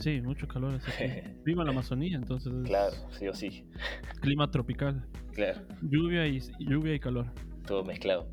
Sí, 0.00 0.20
mucho 0.20 0.48
calor. 0.48 0.80
En 0.98 1.36
la 1.56 1.70
Amazonía, 1.70 2.16
entonces. 2.16 2.52
es 2.52 2.64
Claro, 2.66 2.96
sí 3.18 3.28
o 3.28 3.34
sí. 3.34 3.64
Clima 4.20 4.50
tropical. 4.50 5.04
Claro, 5.32 5.60
Lluvia 5.82 6.26
y, 6.26 6.40
lluvia 6.58 6.94
y 6.94 7.00
calor. 7.00 7.26
todo 7.66 7.84
mezclado. 7.84 8.28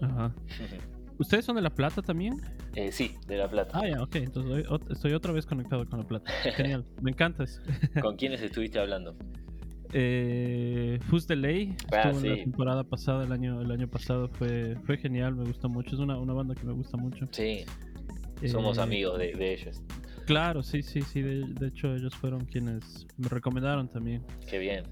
Ajá. 0.00 0.34
¿Ustedes 1.18 1.44
son 1.44 1.56
de 1.56 1.62
La 1.62 1.68
Plata 1.70 2.00
también? 2.00 2.40
Eh, 2.74 2.90
sí, 2.92 3.14
de 3.26 3.36
La 3.36 3.50
Plata. 3.50 3.78
Ah, 3.78 3.86
ya, 3.86 4.02
ok. 4.02 4.16
Entonces 4.16 4.64
estoy 4.88 5.12
otra 5.12 5.32
vez 5.32 5.44
conectado 5.44 5.84
con 5.86 5.98
La 6.00 6.06
Plata. 6.06 6.32
Genial. 6.56 6.86
Me 7.02 7.10
encanta 7.10 7.44
eso. 7.44 7.60
¿Con 8.00 8.16
quiénes 8.16 8.40
estuviste 8.40 8.78
hablando? 8.78 9.14
Eh, 9.92 10.98
Who's 11.10 11.26
the 11.26 11.34
Lay 11.36 11.74
Ah, 11.92 12.12
la 12.12 12.34
temporada 12.36 12.84
pasada, 12.84 13.24
el 13.24 13.32
año, 13.32 13.60
el 13.60 13.70
año 13.72 13.88
pasado 13.88 14.28
fue, 14.28 14.76
fue 14.86 14.96
genial, 14.96 15.34
me 15.34 15.44
gustó 15.44 15.68
mucho, 15.68 15.94
es 15.96 16.00
una, 16.00 16.16
una 16.16 16.32
banda 16.32 16.54
que 16.54 16.64
me 16.64 16.72
gusta 16.72 16.96
mucho. 16.96 17.26
Sí, 17.32 17.64
somos 18.46 18.78
Eh, 18.78 18.82
amigos 18.82 19.18
de, 19.18 19.32
de 19.34 19.52
ellos. 19.54 19.82
Claro, 20.30 20.62
sí, 20.62 20.82
sí, 20.82 21.02
sí, 21.02 21.22
de, 21.22 21.44
de 21.44 21.66
hecho 21.66 21.92
ellos 21.94 22.14
fueron 22.14 22.44
quienes 22.44 23.06
me 23.16 23.28
recomendaron 23.28 23.88
también. 23.88 24.24
Qué 24.48 24.58
bien. 24.58 24.84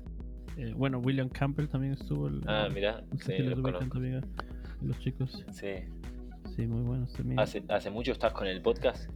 Eh, 0.57 0.73
bueno, 0.77 0.99
William 0.99 1.29
Campbell 1.29 1.69
también 1.69 1.93
estuvo. 1.93 2.27
El, 2.27 2.43
Ah, 2.47 2.69
no 2.69 3.19
sé 3.19 3.37
sí, 3.37 3.43
los 3.45 3.63
también 3.89 4.17
a 4.17 4.23
los 4.83 4.99
chicos. 4.99 5.45
Sí. 5.53 5.75
Sí, 6.57 6.67
muy 6.67 6.83
buenos 6.83 7.13
también. 7.13 7.39
¿Hace, 7.39 7.63
¿Hace 7.69 7.89
mucho 7.91 8.11
estás 8.11 8.33
con 8.33 8.49
el 8.49 8.61
podcast? 8.61 9.09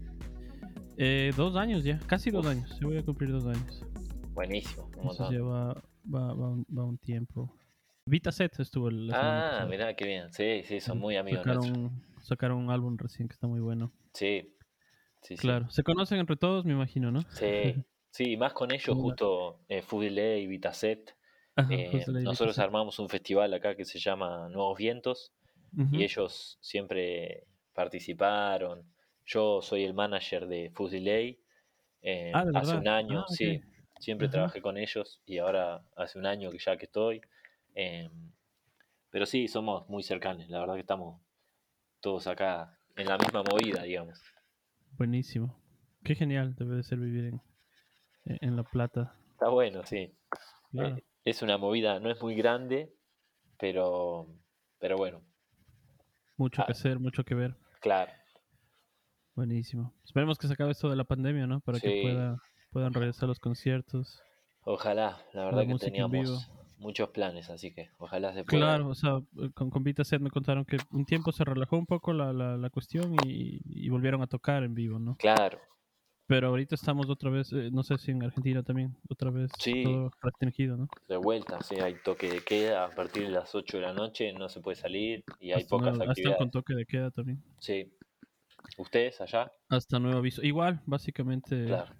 Eh, 0.97 1.33
dos 1.37 1.57
años 1.57 1.83
ya, 1.83 1.99
casi 2.07 2.31
dos 2.31 2.47
años, 2.47 2.79
yo 2.79 2.89
voy 2.89 2.99
a 2.99 3.03
cumplir 3.03 3.33
dos 3.33 3.45
años. 3.47 3.85
Buenísimo, 4.33 4.89
montón. 5.03 5.33
ya 5.33 5.43
va, 5.43 5.75
va, 6.15 6.33
un, 6.51 6.65
va 6.77 6.85
un 6.85 6.99
tiempo. 6.99 7.53
Vita 8.07 8.31
Set 8.31 8.61
estuvo 8.61 8.89
el 8.89 9.11
Ah, 9.13 9.67
mirá, 9.69 9.95
qué 9.95 10.07
bien. 10.07 10.33
Sí, 10.33 10.63
sí, 10.65 10.81
son 10.81 10.99
muy 10.99 11.17
amigos 11.17 11.41
sacaron, 11.41 11.73
nuestros. 11.73 12.25
sacaron 12.25 12.59
un 12.59 12.71
álbum 12.71 12.97
recién 12.97 13.27
que 13.27 13.35
está 13.35 13.49
muy 13.49 13.61
bueno. 13.61 13.91
Sí, 14.15 14.55
sí, 15.23 15.37
sí. 15.37 15.57
Claro, 15.57 15.69
se 15.71 15.83
conocen 15.83 16.19
entre 16.21 16.37
todos, 16.37 16.65
me 16.65 16.73
imagino, 16.73 17.11
¿no? 17.13 17.27
Sí, 17.29 17.83
sí, 18.11 18.33
y 18.33 18.37
más 18.37 18.53
con 18.53 18.73
ellos, 18.73 18.97
justo 18.97 19.65
eh, 19.69 19.83
Fudile 19.83 20.39
y 20.41 20.47
Vitaset. 20.47 21.17
Ajá, 21.57 21.77
eh, 21.77 22.07
nosotros 22.25 22.59
armamos 22.59 22.99
un 22.99 23.09
festival 23.09 23.55
acá 23.55 23.75
que 23.77 23.85
se 23.85 23.99
llama 23.99 24.49
Nuevos 24.51 24.79
Vientos 24.79 25.33
y 25.91 26.03
ellos 26.05 26.59
siempre 26.61 27.47
participaron. 27.75 28.93
Yo 29.25 29.63
soy 29.63 29.85
el 29.85 29.95
manager 29.95 30.47
de 30.47 30.71
Fudile. 30.75 31.41
eh, 32.03 32.35
Ah, 32.35 32.45
¿de 32.45 32.51
hace 32.55 32.79
un 32.79 32.89
año, 32.89 33.21
Ah, 33.21 33.27
sí, 33.29 33.61
siempre 34.01 34.29
Ajá. 34.29 34.29
trabajé 34.29 34.63
con 34.63 34.79
ellos 34.79 35.23
y 35.27 35.39
ahora 35.39 35.87
hace 35.97 36.19
un 36.19 36.27
año 36.27 36.51
que 36.51 36.59
ya 36.59 36.77
que 36.77 36.87
estoy. 36.87 37.21
eh, 37.75 38.11
pero 39.11 39.27
sí, 39.27 39.47
somos 39.49 39.89
muy 39.89 40.03
cercanos, 40.03 40.49
la 40.49 40.61
verdad 40.61 40.75
que 40.75 40.81
estamos 40.81 41.21
todos 42.01 42.27
acá 42.29 42.81
en 42.97 43.09
la 43.09 43.19
misma 43.19 43.43
movida, 43.45 43.83
digamos. 43.85 44.21
Buenísimo. 44.99 45.61
Qué 46.05 46.15
genial 46.15 46.55
debe 46.57 46.77
de 46.77 46.83
ser 46.83 46.99
vivir 46.99 47.25
en, 47.27 47.43
en- 48.25 48.39
en 48.41 48.57
La 48.57 48.65
Plata. 48.65 49.15
Está 49.33 49.49
bueno, 49.49 49.85
sí. 49.85 50.13
Claro. 50.71 50.97
Eh, 50.97 51.05
es 51.25 51.43
una 51.43 51.59
movida, 51.59 52.01
no 52.01 52.11
es 52.11 52.21
muy 52.23 52.35
grande, 52.35 52.93
pero, 53.59 54.27
pero 54.79 54.97
bueno, 54.97 55.23
mucho 56.37 56.63
que 56.65 56.73
ah. 56.73 56.77
hacer, 56.77 56.99
mucho 56.99 57.25
que 57.25 57.35
ver. 57.35 57.57
claro. 57.81 58.11
Buenísimo. 59.35 59.95
Esperemos 60.05 60.37
que 60.37 60.47
se 60.47 60.53
acabe 60.53 60.73
esto 60.73 60.91
de 60.91 60.97
la 60.97 61.05
pandemia, 61.05 61.47
¿no? 61.47 61.61
Para 61.61 61.81
que 61.81 62.03
pueda, 62.03 62.37
puedan 62.71 62.93
regresar 62.93 63.29
los 63.31 63.39
conciertos. 63.39 64.21
Ojalá, 64.65 65.23
la 65.33 65.47
verdad 65.47 65.67
que 65.67 65.75
teníamos. 65.77 66.51
Muchos 66.83 67.09
planes, 67.11 67.49
así 67.51 67.73
que 67.73 67.91
ojalá 67.99 68.35
se 68.35 68.45
pueda. 68.45 68.59
Claro, 68.59 68.89
o 68.89 68.95
sea, 68.95 69.21
con, 69.55 69.71
con 69.71 69.83
Vita 69.83 70.05
Set 70.05 70.21
me 70.21 70.31
contaron 70.31 70.65
que 70.65 70.79
un 70.91 71.05
tiempo 71.07 71.33
se 71.33 71.45
relajó 71.45 71.79
un 71.79 71.87
poco 71.87 72.13
la, 72.13 72.33
la, 72.33 72.57
la 72.57 72.71
cuestión 72.71 73.15
y, 73.27 73.61
y 73.65 73.89
volvieron 73.89 74.21
a 74.23 74.27
tocar 74.27 74.63
en 74.65 74.75
vivo, 74.75 74.99
¿no? 74.99 75.17
Claro, 75.17 75.59
Pero 76.27 76.49
ahorita 76.49 76.75
estamos 76.75 77.09
otra 77.11 77.31
vez, 77.31 77.53
eh, 77.53 77.71
no 77.73 77.83
sé 77.83 77.99
si 77.99 78.11
en 78.11 78.23
Argentina 78.23 78.63
también, 78.63 78.97
otra 79.09 79.31
vez 79.31 79.51
Sí. 79.59 79.83
todo 79.85 80.11
restringido, 80.23 80.77
¿no? 80.77 80.89
de 81.09 81.17
vuelta, 81.19 81.61
sí, 81.63 81.75
hay 81.77 81.95
toque 82.05 82.29
de 82.29 82.41
queda, 82.41 82.87
a 82.87 82.91
partir 82.91 83.25
de 83.25 83.31
las 83.31 83.55
8 83.55 83.77
de 83.79 83.83
la 83.83 83.93
noche 83.93 84.33
no 84.33 84.49
se 84.49 84.61
puede 84.61 84.77
salir 84.77 85.25
y 85.41 85.53
hay 85.53 85.63
Hasta 85.63 85.69
pocas 85.69 85.89
nuevo- 85.91 86.01
hasta 86.03 86.11
actividades. 86.13 86.39
con 86.39 86.51
toque 86.51 86.75
de 86.75 86.87
queda 86.87 87.11
también. 87.11 87.43
Sí. 87.59 87.93
¿Ustedes 88.79 89.21
allá? 89.21 89.51
Hasta 89.69 89.99
nuevo 89.99 90.19
aviso. 90.19 90.43
Igual, 90.43 90.81
básicamente 90.87 91.67
Claro. 91.67 91.93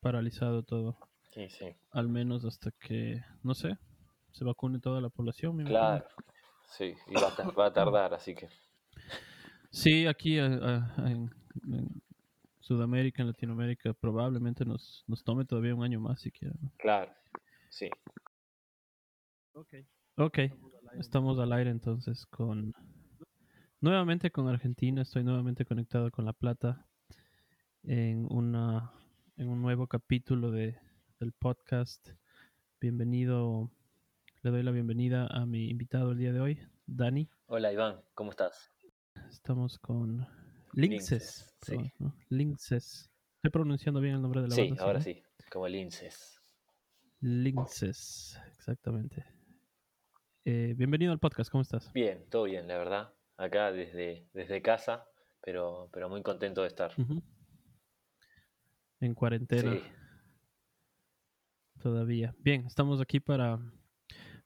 paralizado 0.00 0.62
todo. 0.62 0.98
Sí, 1.30 1.48
sí. 1.48 1.66
Al 1.92 2.08
menos 2.08 2.44
hasta 2.44 2.70
que, 2.72 3.22
no 3.42 3.54
sé, 3.54 3.78
se 4.32 4.44
vacune 4.44 4.80
toda 4.80 5.00
la 5.00 5.08
población. 5.08 5.56
me 5.56 5.62
imagino. 5.62 5.78
Claro. 5.80 6.06
Sí, 6.66 6.94
y 7.08 7.14
va 7.14 7.28
a, 7.28 7.36
ta- 7.36 7.50
va 7.50 7.66
a 7.66 7.72
tardar, 7.72 8.14
así 8.14 8.34
que. 8.34 8.48
Sí, 9.70 10.06
aquí 10.06 10.38
a- 10.38 10.46
a- 10.46 11.10
en, 11.10 11.30
en 11.70 12.02
Sudamérica, 12.60 13.22
en 13.22 13.28
Latinoamérica, 13.28 13.92
probablemente 13.94 14.64
nos, 14.64 15.04
nos 15.06 15.22
tome 15.24 15.44
todavía 15.44 15.74
un 15.74 15.82
año 15.84 16.00
más 16.00 16.20
siquiera. 16.20 16.54
¿no? 16.60 16.70
Claro. 16.78 17.12
Sí. 17.70 17.88
Ok, 20.16 20.38
estamos 20.98 21.38
al 21.38 21.52
aire 21.52 21.70
entonces 21.70 22.26
con... 22.26 22.72
Nuevamente 23.80 24.30
con 24.30 24.46
Argentina, 24.48 25.02
estoy 25.02 25.24
nuevamente 25.24 25.64
conectado 25.64 26.10
con 26.10 26.24
La 26.24 26.32
Plata 26.32 26.86
en, 27.82 28.26
una, 28.30 28.92
en 29.36 29.48
un 29.48 29.60
nuevo 29.60 29.88
capítulo 29.88 30.50
de, 30.52 30.78
del 31.18 31.32
podcast. 31.32 32.10
Bienvenido, 32.80 33.70
le 34.42 34.50
doy 34.50 34.62
la 34.62 34.70
bienvenida 34.70 35.26
a 35.28 35.46
mi 35.46 35.68
invitado 35.70 36.12
el 36.12 36.18
día 36.18 36.32
de 36.32 36.40
hoy, 36.40 36.58
Dani. 36.86 37.28
Hola 37.46 37.72
Iván, 37.72 38.00
¿cómo 38.14 38.30
estás? 38.30 38.72
Estamos 39.30 39.78
con 39.78 40.26
Linces. 40.72 41.54
Linces, 41.54 41.56
sí. 41.62 41.92
¿no? 41.98 42.14
Linces. 42.28 43.10
Estoy 43.36 43.50
pronunciando 43.50 44.00
bien 44.00 44.14
el 44.16 44.22
nombre 44.22 44.42
de 44.42 44.48
la 44.48 44.54
Sí, 44.54 44.68
banda. 44.68 44.84
ahora 44.84 44.98
¿no? 44.98 45.04
sí, 45.04 45.22
como 45.50 45.66
el 45.66 45.74
INSES. 45.76 46.40
Linces, 47.20 48.40
exactamente. 48.56 49.24
Eh, 50.44 50.74
bienvenido 50.76 51.12
al 51.12 51.18
podcast, 51.20 51.50
¿cómo 51.50 51.62
estás? 51.62 51.92
Bien, 51.92 52.24
todo 52.30 52.44
bien, 52.44 52.66
la 52.66 52.78
verdad. 52.78 53.14
Acá 53.36 53.70
desde, 53.72 54.28
desde 54.32 54.60
casa, 54.62 55.04
pero, 55.40 55.88
pero 55.92 56.08
muy 56.08 56.22
contento 56.22 56.62
de 56.62 56.68
estar. 56.68 56.92
En 59.00 59.14
cuarentena 59.14 59.72
Sí, 59.74 59.82
todavía. 61.80 62.34
Bien, 62.38 62.66
estamos 62.66 63.00
aquí 63.00 63.18
para, 63.20 63.58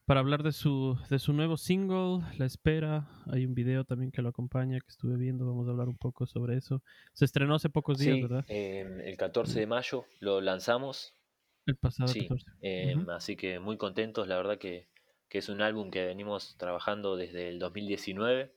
para 0.07 0.21
hablar 0.21 0.43
de 0.45 0.53
su, 0.53 0.97
de 1.11 1.19
su 1.19 1.33
nuevo 1.33 1.57
single, 1.57 2.25
La 2.39 2.47
Espera. 2.47 3.09
Hay 3.27 3.45
un 3.45 3.55
video 3.55 3.85
también 3.85 4.13
que 4.13 4.23
lo 4.23 4.29
acompaña 4.29 4.79
que 4.81 4.87
estuve 4.89 5.17
viendo, 5.17 5.45
vamos 5.47 5.67
a 5.67 5.73
hablar 5.73 5.89
un 5.89 5.99
poco 5.99 6.27
sobre 6.27 6.57
eso. 6.57 6.83
Se 7.13 7.25
estrenó 7.25 7.57
hace 7.57 7.71
pocos 7.71 7.99
días, 7.99 8.19
sí, 8.19 8.21
¿verdad? 8.21 8.47
em, 8.49 9.01
el 9.01 9.17
14 9.17 9.61
de 9.61 9.67
mayo 9.67 10.05
lo 10.21 10.41
lanzamos, 10.41 11.15
El 11.65 11.77
pasado 11.77 12.11
sí, 12.13 12.27
14. 12.27 12.51
em, 12.61 12.99
Ujú. 12.99 13.11
así 13.11 13.37
que 13.37 13.59
muy 13.61 13.77
contentos, 13.77 14.29
la 14.29 14.37
verdad 14.37 14.59
que, 14.59 14.89
que 15.29 15.39
es 15.39 15.49
un 15.49 15.61
álbum 15.63 15.91
que 15.91 16.07
venimos 16.07 16.57
trabajando 16.59 17.17
desde 17.17 17.49
el 17.49 17.59
2019 17.59 18.53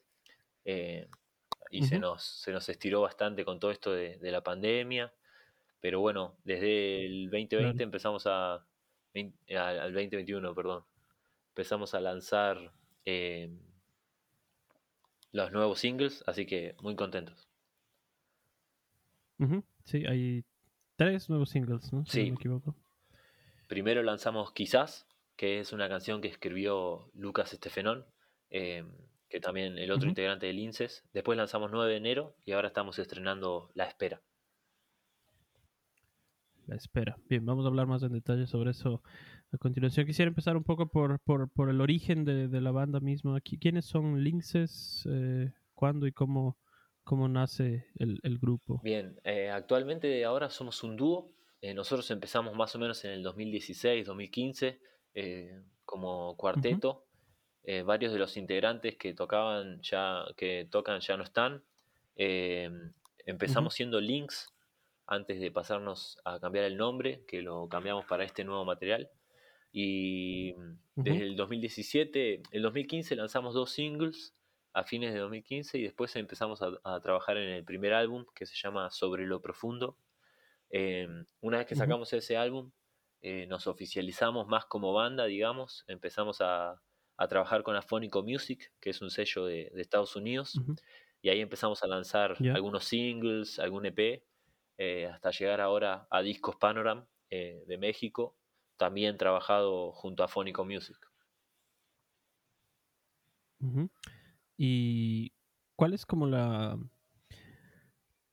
eh, 0.65 1.07
y 1.71 1.83
se, 1.83 1.99
nos, 1.99 2.23
se 2.23 2.51
nos 2.51 2.69
estiró 2.69 3.01
bastante 3.01 3.45
con 3.45 3.59
todo 3.59 3.71
esto 3.71 3.93
de, 3.93 4.17
de 4.17 4.31
la 4.31 4.43
pandemia, 4.43 5.13
pero 5.81 5.99
bueno, 6.01 6.37
desde 6.43 7.05
el 7.05 7.29
2020 7.29 7.83
Claro. 7.83 7.83
empezamos 7.83 8.27
a, 8.27 8.65
al 9.57 9.93
2021, 9.93 10.55
perdón, 10.55 10.83
empezamos 11.49 11.93
a 11.93 11.99
lanzar 11.99 12.71
em, 13.05 13.59
los 15.31 15.51
nuevos 15.51 15.79
singles, 15.79 16.23
así 16.27 16.45
que 16.45 16.75
muy 16.81 16.95
contentos. 16.95 17.47
Sí, 19.85 20.05
hay 20.05 20.43
tres 20.95 21.29
nuevos 21.29 21.49
singles, 21.49 21.91
¿no? 21.93 22.05
Si 22.05 22.11
Sí. 22.11 22.23
no 22.25 22.29
me 22.31 22.35
equivoco. 22.35 22.75
Primero 23.67 24.03
lanzamos 24.03 24.51
Quizás, 24.51 25.07
que 25.35 25.59
es 25.59 25.71
una 25.71 25.87
canción 25.87 26.21
que 26.21 26.27
escribió 26.27 27.09
Lucas 27.13 27.53
Estefenón, 27.53 28.05
eh, 28.49 28.83
que 29.29 29.39
también 29.39 29.77
el 29.77 29.91
otro 29.91 30.09
integrante 30.09 30.47
del 30.47 30.59
INSES. 30.59 31.05
Después 31.13 31.37
lanzamos 31.37 31.71
9 31.71 31.91
de 31.91 31.97
enero 31.97 32.35
y 32.45 32.51
ahora 32.51 32.67
estamos 32.69 32.97
estrenando 32.99 33.69
La 33.75 33.85
Espera. 33.85 34.21
La 36.65 36.75
espera. 36.75 37.17
Bien, 37.27 37.45
vamos 37.45 37.65
a 37.65 37.69
hablar 37.69 37.87
más 37.87 38.03
en 38.03 38.11
detalle 38.13 38.45
sobre 38.45 38.71
eso 38.71 39.01
a 39.51 39.57
continuación. 39.57 40.05
Quisiera 40.05 40.29
empezar 40.29 40.55
un 40.57 40.63
poco 40.63 40.89
por, 40.89 41.19
por, 41.21 41.51
por 41.51 41.69
el 41.69 41.81
origen 41.81 42.25
de, 42.25 42.47
de 42.47 42.61
la 42.61 42.71
banda 42.71 42.99
misma. 42.99 43.39
¿Quiénes 43.41 43.85
son 43.85 44.23
Linces? 44.23 45.07
Eh, 45.09 45.51
¿Cuándo 45.73 46.07
y 46.07 46.11
cómo, 46.11 46.57
cómo 47.03 47.27
nace 47.27 47.87
el, 47.95 48.19
el 48.23 48.37
grupo? 48.37 48.81
Bien, 48.83 49.19
eh, 49.23 49.49
actualmente 49.49 50.23
ahora 50.25 50.49
somos 50.49 50.83
un 50.83 50.97
dúo. 50.97 51.31
Eh, 51.61 51.73
nosotros 51.73 52.09
empezamos 52.11 52.55
más 52.55 52.75
o 52.75 52.79
menos 52.79 53.03
en 53.05 53.11
el 53.11 53.23
2016, 53.23 54.05
2015 54.05 54.79
eh, 55.13 55.61
como 55.85 56.35
cuarteto. 56.37 57.05
Eh, 57.63 57.83
varios 57.83 58.13
de 58.13 58.19
los 58.19 58.37
integrantes 58.37 58.97
que 58.97 59.13
tocaban 59.13 59.81
ya, 59.81 60.23
que 60.37 60.67
tocan 60.71 61.01
ya 61.01 61.17
no 61.17 61.23
están. 61.23 61.63
Eh, 62.15 62.69
empezamos 63.25 63.73
siendo 63.73 63.99
Links 63.99 64.47
antes 65.05 65.39
de 65.39 65.51
pasarnos 65.51 66.19
a 66.23 66.39
cambiar 66.39 66.65
el 66.65 66.77
nombre, 66.77 67.23
que 67.27 67.41
lo 67.41 67.67
cambiamos 67.67 68.05
para 68.05 68.23
este 68.23 68.43
nuevo 68.43 68.63
material. 68.63 69.09
Y 69.71 70.55
desde 70.95 71.23
el 71.23 71.35
2017, 71.35 72.41
el 72.51 72.61
2015 72.61 73.15
lanzamos 73.15 73.53
dos 73.53 73.71
singles 73.71 74.35
a 74.73 74.83
fines 74.83 75.13
de 75.13 75.19
2015 75.19 75.77
y 75.77 75.83
después 75.83 76.15
empezamos 76.15 76.61
a, 76.61 76.71
a 76.83 76.99
trabajar 76.99 77.37
en 77.37 77.49
el 77.49 77.63
primer 77.63 77.93
álbum 77.93 78.25
que 78.35 78.45
se 78.45 78.55
llama 78.55 78.89
Sobre 78.91 79.25
lo 79.25 79.41
Profundo, 79.41 79.97
Em, 80.69 81.25
una 81.41 81.57
vez 81.57 81.67
que 81.67 81.75
sacamos 81.75 82.13
ese 82.13 82.37
álbum, 82.37 82.71
eh, 83.21 83.47
nos 83.47 83.67
oficializamos 83.67 84.47
más 84.47 84.65
como 84.65 84.93
banda, 84.93 85.25
digamos, 85.25 85.83
empezamos 85.87 86.41
a, 86.41 86.81
trabajar 87.27 87.63
con 87.63 87.75
Afónico 87.75 88.23
Music, 88.23 88.71
que 88.79 88.91
es 88.91 89.01
un 89.01 89.09
sello 89.09 89.45
de, 89.45 89.69
Estados 89.75 90.15
Unidos, 90.15 90.57
y 91.21 91.27
ahí 91.27 91.41
empezamos 91.41 91.83
a 91.83 91.87
lanzar 91.87 92.37
algunos 92.55 92.85
singles, 92.85 93.59
algún 93.59 93.85
EP, 93.85 94.23
eh, 94.77 95.05
hasta 95.07 95.31
llegar 95.31 95.59
ahora 95.59 96.07
a 96.09 96.21
Discos 96.21 96.55
Panoram 96.55 97.05
eh, 97.29 97.61
de 97.67 97.77
México, 97.77 98.37
también 98.79 99.17
trabajado 99.17 99.91
junto 99.91 100.23
a 100.23 100.25
Afónico 100.25 100.65
Music. 100.65 100.97
¿Y 104.57 105.33
cuál 105.75 105.93
es 105.93 106.05
como 106.05 106.25
la, 106.25 106.79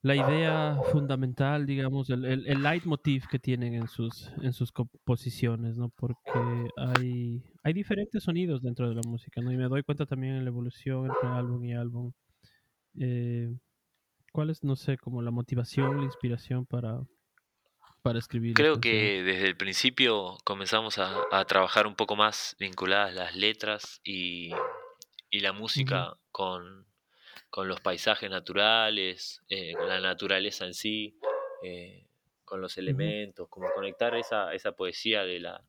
la 0.02 0.14
idea 0.14 0.78
fundamental, 0.92 1.66
digamos, 1.66 2.08
el, 2.10 2.24
el, 2.24 2.46
el, 2.46 2.62
leitmotiv 2.62 3.26
que 3.28 3.40
tienen 3.40 3.74
en 3.74 3.88
sus, 3.88 4.30
en 4.40 4.52
sus 4.52 4.70
composiciones, 4.70 5.76
¿no? 5.76 5.88
Porque 5.88 6.70
hay, 6.76 7.42
hay 7.64 7.72
diferentes 7.72 8.22
sonidos 8.22 8.62
dentro 8.62 8.88
de 8.88 8.94
la 8.94 9.02
música, 9.04 9.40
¿no? 9.40 9.50
Y 9.50 9.56
me 9.56 9.64
doy 9.64 9.82
cuenta 9.82 10.06
también 10.06 10.36
en 10.36 10.44
la 10.44 10.50
evolución 10.50 11.06
entre 11.06 11.28
álbum 11.28 11.64
y 11.64 11.74
álbum. 11.74 12.12
Eh, 13.00 13.52
¿Cuál 14.32 14.50
es, 14.50 14.62
no 14.62 14.76
sé, 14.76 14.96
como 14.96 15.22
la 15.22 15.32
motivación, 15.32 15.98
la 15.98 16.04
inspiración 16.04 16.66
para, 16.66 17.00
para 18.06 18.18
escribir? 18.18 18.54
Creo 18.54 18.80
que 18.80 19.22
desde 19.22 19.46
el 19.46 19.56
principio 19.56 20.38
comenzamos 20.44 20.98
a, 20.98 21.22
a, 21.32 21.44
trabajar 21.44 21.86
un 21.86 21.94
poco 21.94 22.16
más 22.16 22.56
vinculadas 22.58 23.14
las 23.14 23.34
letras 23.34 24.00
y, 24.04 24.50
y 25.30 25.40
la 25.40 25.52
música 25.52 26.16
con 26.30 26.86
con 27.56 27.68
los 27.68 27.80
paisajes 27.80 28.28
naturales, 28.28 29.42
eh, 29.48 29.72
con 29.72 29.88
la 29.88 29.98
naturaleza 29.98 30.66
en 30.66 30.74
sí, 30.74 31.18
eh, 31.62 32.06
con 32.44 32.60
los 32.60 32.76
elementos, 32.76 33.48
como 33.48 33.70
conectar 33.72 34.14
esa, 34.14 34.52
esa 34.52 34.72
poesía 34.72 35.24
de 35.24 35.40
la, 35.40 35.64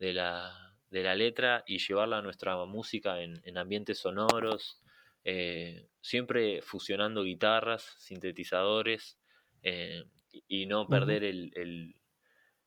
de, 0.00 0.14
la, 0.14 0.74
de 0.90 1.02
la 1.04 1.14
letra 1.14 1.62
y 1.64 1.78
llevarla 1.78 2.18
a 2.18 2.22
nuestra 2.22 2.56
música 2.64 3.22
en, 3.22 3.40
en 3.44 3.56
ambientes 3.56 3.98
sonoros, 3.98 4.82
eh, 5.22 5.86
siempre 6.00 6.60
fusionando 6.60 7.22
guitarras, 7.22 7.94
sintetizadores 7.98 9.16
y, 10.32 10.66
no 10.66 10.88
perder 10.88 11.24
el, 11.24 11.52
el, 11.54 11.96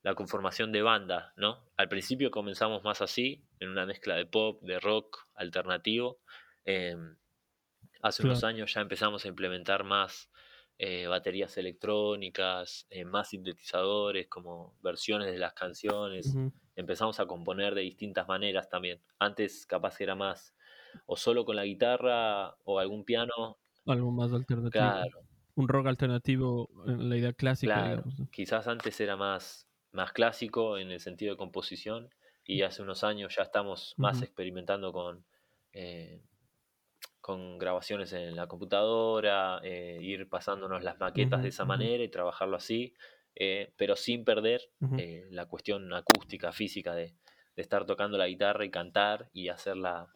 la 0.02 0.14
conformación 0.14 0.72
de 0.72 0.82
banda, 0.82 1.32
¿no? 1.36 1.68
Al 1.76 1.88
principio 1.88 2.30
comenzamos 2.30 2.84
más 2.84 3.02
así, 3.02 3.44
en 3.60 3.70
una 3.70 3.86
mezcla 3.86 4.14
de 4.16 4.26
pop, 4.26 4.62
de 4.62 4.78
rock 4.78 5.26
alternativo, 5.34 6.20
Hace 8.02 8.22
unos 8.22 8.44
años 8.44 8.72
ya 8.72 8.82
empezamos 8.82 9.24
a 9.24 9.28
implementar 9.28 9.82
más 9.82 10.30
eh, 10.78 11.06
baterías 11.06 11.56
electrónicas, 11.56 12.86
eh, 12.90 13.04
más 13.04 13.30
sintetizadores, 13.30 14.28
como 14.28 14.76
versiones 14.80 15.32
de 15.32 15.38
las 15.38 15.54
canciones. 15.54 16.32
Empezamos 16.76 17.18
a 17.18 17.26
componer 17.26 17.74
de 17.74 17.80
distintas 17.80 18.28
maneras 18.28 18.68
también. 18.68 19.00
Antes 19.18 19.66
capaz 19.66 20.00
era 20.00 20.14
más 20.14 20.54
o 21.06 21.16
solo 21.16 21.44
con 21.44 21.56
la 21.56 21.64
guitarra 21.64 22.54
o 22.64 22.78
algún 22.78 23.04
piano. 23.04 23.58
Algo 23.86 24.12
más 24.12 24.32
alternativo. 24.32 24.70
Claro. 24.70 25.25
Un 25.56 25.68
rock 25.68 25.88
alternativo 25.88 26.70
en 26.86 27.08
la 27.08 27.16
idea 27.16 27.32
clásica. 27.32 28.02
Quizás 28.30 28.68
antes 28.68 29.00
era 29.00 29.16
más, 29.16 29.68
más 29.92 30.12
clásico 30.12 30.78
en 30.78 30.90
el 30.90 31.00
sentido 31.00 31.32
de 31.32 31.38
composición 31.38 32.10
y 32.44 32.62
hace 32.62 32.82
unos 32.82 33.02
años 33.02 33.34
ya 33.34 33.42
estamos 33.42 33.94
más 33.96 34.22
experimentando 34.22 34.92
con... 34.92 35.24
Eh, 35.72 36.22
con 37.26 37.58
grabaciones 37.58 38.12
en 38.12 38.36
la 38.36 38.46
computadora, 38.46 39.58
eh, 39.64 39.98
ir 40.00 40.28
pasándonos 40.28 40.84
las 40.84 41.00
maquetas 41.00 41.42
de 41.42 41.48
esa 41.48 41.64
manera 41.64 42.04
y 42.04 42.08
trabajarlo 42.08 42.56
así, 42.56 42.94
eh, 43.34 43.72
pero 43.76 43.96
sin 43.96 44.24
perder 44.24 44.62
la 45.30 45.46
cuestión 45.46 45.92
acústica, 45.92 46.52
física 46.52 46.94
de, 46.94 47.14
estar 47.56 47.84
tocando 47.84 48.16
la 48.16 48.28
guitarra 48.28 48.64
y 48.64 48.70
cantar 48.70 49.28
y 49.32 49.48
hacer 49.48 49.76
la, 49.76 50.08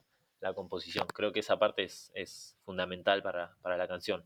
composición. 0.54 1.06
Creo 1.08 1.32
que 1.32 1.40
esa 1.40 1.58
parte 1.58 1.82
es, 1.82 2.56
fundamental 2.64 3.22
para, 3.22 3.56
la 3.64 3.88
canción. 3.88 4.25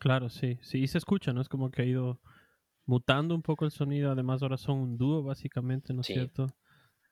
Claro, 0.00 0.28
sí, 0.28 0.58
sí, 0.62 0.78
y 0.78 0.88
se 0.88 0.98
escucha, 0.98 1.32
¿no? 1.32 1.40
Es 1.40 1.48
como 1.48 1.70
que 1.70 1.82
ha 1.82 1.84
ido 1.84 2.20
mutando 2.86 3.34
un 3.34 3.42
poco 3.42 3.64
el 3.64 3.70
sonido, 3.70 4.10
además 4.10 4.42
ahora 4.42 4.56
son 4.56 4.78
un 4.78 4.98
dúo 4.98 5.22
básicamente, 5.22 5.94
¿no 5.94 6.00
es 6.00 6.08
cierto? 6.08 6.48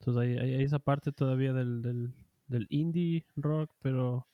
Entonces 0.00 0.40
hay, 0.40 0.62
esa 0.62 0.80
parte 0.80 1.12
todavía 1.12 1.52
del 1.52 2.12
del 2.48 2.66
indie 2.70 3.24
rock, 3.36 3.70
pero 3.80 4.26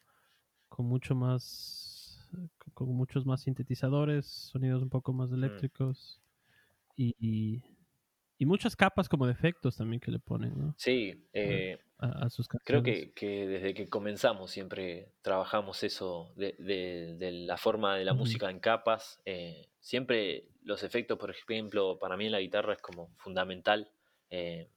con 0.69 0.87
mucho 0.87 1.15
más, 1.15 2.29
con 2.73 2.89
muchos 2.89 3.27
más 3.27 3.43
sintetizadores, 3.43 4.27
sonidos 4.27 4.83
un 4.83 4.89
poco 4.89 5.12
más 5.12 5.31
mm. 5.31 5.35
eléctricos 5.35 6.21
y, 6.97 7.15
y, 8.39 8.47
muchas 8.47 8.77
capas 8.77 9.09
como 9.09 9.27
de 9.27 9.33
efectos 9.33 9.77
también 9.77 10.00
que 10.00 10.11
le 10.11 10.19
ponen, 10.19 10.53
¿no? 10.59 10.75
Sí, 10.77 11.15
eh, 11.33 11.79
a, 11.99 12.29
sus 12.29 12.49
Creo 12.64 12.82
que, 12.82 13.12
que, 13.12 13.46
desde 13.46 13.75
que 13.75 13.88
comenzamos 13.88 14.50
siempre 14.50 15.12
trabajamos 15.23 15.82
eso 15.82 16.32
de, 16.37 16.55
de, 16.58 17.32
la 17.32 17.56
forma 17.56 17.96
de 17.96 18.05
la 18.05 18.14
música 18.14 18.50
en 18.50 18.61
capas. 18.61 19.20
Eh, 19.25 19.69
siempre 19.81 20.49
los 20.62 20.82
efectos, 20.82 21.19
por 21.19 21.31
ejemplo, 21.31 21.99
para 21.99 22.17
mí 22.17 22.26
en 22.26 22.32
la 22.32 22.41
guitarra 22.41 22.75
es 22.75 22.82
como 22.82 23.14
fundamental. 23.17 23.91
Eh, 24.31 24.69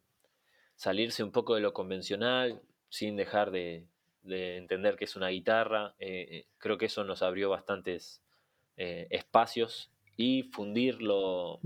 salirse 0.75 1.23
un 1.23 1.31
poco 1.31 1.55
de 1.55 1.61
lo 1.61 1.73
convencional, 1.73 2.61
sin 2.89 3.15
dejar 3.15 3.51
de, 3.51 3.87
entender 4.23 4.95
que 4.95 5.05
es 5.05 5.15
una 5.15 5.29
guitarra. 5.29 5.95
Eh, 5.99 6.47
creo 6.57 6.77
que 6.77 6.85
eso 6.85 7.03
nos 7.03 7.21
abrió 7.21 7.49
bastantes 7.49 8.21
espacios 8.75 9.91
y 10.17 10.43
fundirlo 10.43 11.59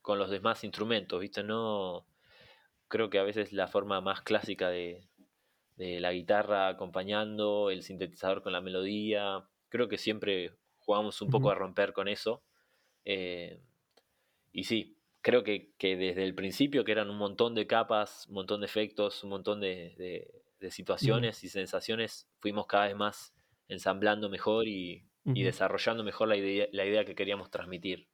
con 0.00 0.18
los 0.18 0.30
demás 0.30 0.64
instrumentos, 0.64 1.20
¿viste? 1.20 1.42
No, 1.42 2.06
creo 2.90 3.08
que 3.08 3.18
a 3.18 3.22
veces 3.22 3.54
la 3.54 3.68
forma 3.68 4.02
más 4.02 4.20
clásica 4.20 4.68
de, 4.68 5.06
la 5.76 6.12
guitarra 6.12 6.68
acompañando, 6.68 7.70
el 7.70 7.82
sintetizador 7.82 8.42
con 8.42 8.52
la 8.52 8.60
melodía, 8.60 9.48
creo 9.70 9.88
que 9.88 9.96
siempre 9.96 10.52
jugamos 10.76 11.22
un 11.22 11.30
poco 11.30 11.50
a 11.50 11.54
romper 11.54 11.94
con 11.94 12.06
eso. 12.06 12.42
y 14.52 14.64
sí, 14.64 14.98
creo 15.22 15.42
que, 15.42 15.72
desde 15.80 16.22
el 16.22 16.34
principio, 16.34 16.84
que 16.84 16.92
eran 16.92 17.08
un 17.08 17.16
montón 17.16 17.54
de 17.54 17.66
capas, 17.66 18.26
un 18.28 18.34
montón 18.34 18.60
de 18.60 18.66
efectos, 18.66 19.24
un 19.24 19.30
montón 19.30 19.60
de, 19.60 20.28
situaciones 20.68 21.42
y 21.44 21.48
sensaciones, 21.48 22.28
fuimos 22.40 22.66
cada 22.66 22.88
vez 22.88 22.96
más 22.96 23.34
ensamblando 23.68 24.28
mejor 24.28 24.68
y, 24.68 25.06
desarrollando 25.24 26.04
mejor 26.04 26.28
la 26.28 26.36
idea, 26.36 26.66
la 26.72 26.84
idea 26.84 27.06
que 27.06 27.14
queríamos 27.14 27.50
transmitir. 27.50 28.06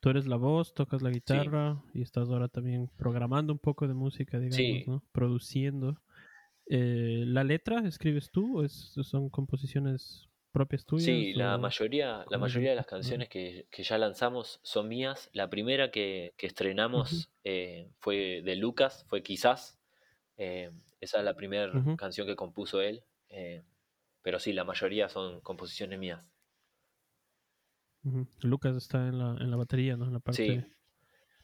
Tú 0.00 0.10
eres 0.10 0.26
la 0.26 0.36
voz, 0.36 0.74
tocas 0.74 1.02
la 1.02 1.10
guitarra 1.10 1.82
y 1.92 2.02
estás 2.02 2.28
ahora 2.28 2.48
también 2.48 2.88
programando 2.96 3.52
un 3.52 3.58
poco 3.58 3.88
de 3.88 3.94
música, 3.94 4.38
digamos, 4.38 4.86
¿no? 4.86 5.02
Produciendo. 5.12 6.00
Eh, 6.66 7.24
¿La 7.26 7.44
letra 7.44 7.80
escribes 7.86 8.30
tú 8.30 8.62
o 8.62 8.68
son 8.68 9.28
composiciones 9.28 10.28
propias 10.52 10.84
tuyas? 10.84 11.04
Sí, 11.04 11.32
la 11.34 11.58
mayoría, 11.58 12.24
la 12.30 12.38
mayoría 12.38 12.70
de 12.70 12.76
las 12.76 12.86
canciones 12.86 13.28
que, 13.28 13.66
ya 13.72 13.98
lanzamos 13.98 14.60
son 14.62 14.88
mías. 14.88 15.30
La 15.32 15.50
primera 15.50 15.90
que, 15.90 16.34
estrenamos 16.38 17.30
eh, 17.44 17.90
fue 17.98 18.42
de 18.44 18.56
Lucas, 18.56 19.04
fue 19.08 19.22
Quizás. 19.22 19.78
Eh, 20.36 20.70
esa 21.00 21.18
es 21.18 21.24
la 21.24 21.34
primera 21.34 21.72
canción 21.96 22.26
que 22.26 22.36
compuso 22.36 22.80
él. 22.80 23.02
Eh, 23.28 23.62
pero 24.22 24.38
sí, 24.38 24.52
la 24.52 24.64
mayoría 24.64 25.08
son 25.08 25.40
composiciones 25.40 25.98
mías. 25.98 26.24
Lucas 28.42 28.76
está 28.76 29.08
en 29.08 29.18
la, 29.18 29.30
en 29.40 29.50
la 29.50 29.56
batería, 29.56 29.96
¿no? 29.96 30.06
En 30.06 30.12
la 30.12 30.20
parte 30.20 30.46
sí. 30.46 30.64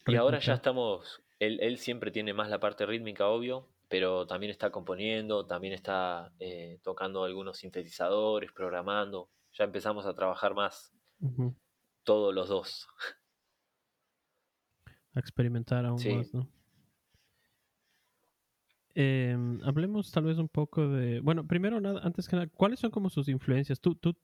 Y 0.06 0.16
ahora 0.16 0.38
ya 0.38 0.54
estamos, 0.54 1.22
él, 1.38 1.58
él 1.60 1.78
siempre 1.78 2.10
tiene 2.10 2.34
más 2.34 2.50
la 2.50 2.60
parte 2.60 2.84
rítmica, 2.84 3.26
obvio, 3.26 3.68
pero 3.88 4.26
también 4.26 4.50
está 4.50 4.70
componiendo, 4.70 5.46
también 5.46 5.72
está 5.72 6.32
eh, 6.38 6.78
tocando 6.82 7.24
algunos 7.24 7.58
sintetizadores, 7.58 8.52
programando. 8.52 9.30
Ya 9.52 9.64
empezamos 9.64 10.04
a 10.06 10.14
trabajar 10.14 10.54
más 10.54 10.92
todos 12.02 12.34
los 12.34 12.48
dos. 12.48 12.88
A 15.14 15.20
experimentar 15.20 15.86
aún 15.86 16.00
más, 16.16 16.34
¿no? 16.34 16.48
Em, 18.96 19.60
hablemos 19.64 20.12
tal 20.12 20.24
vez 20.24 20.38
un 20.38 20.48
poco 20.48 20.88
de, 20.88 21.20
bueno, 21.20 21.46
primero 21.46 21.80
nada, 21.80 22.00
antes 22.04 22.28
que 22.28 22.36
nada, 22.36 22.48
¿cuáles 22.54 22.78
son 22.78 22.92
como 22.92 23.10
sus 23.10 23.28
influencias? 23.28 23.80
¿Tú, 23.80 23.96
tú, 23.96 24.14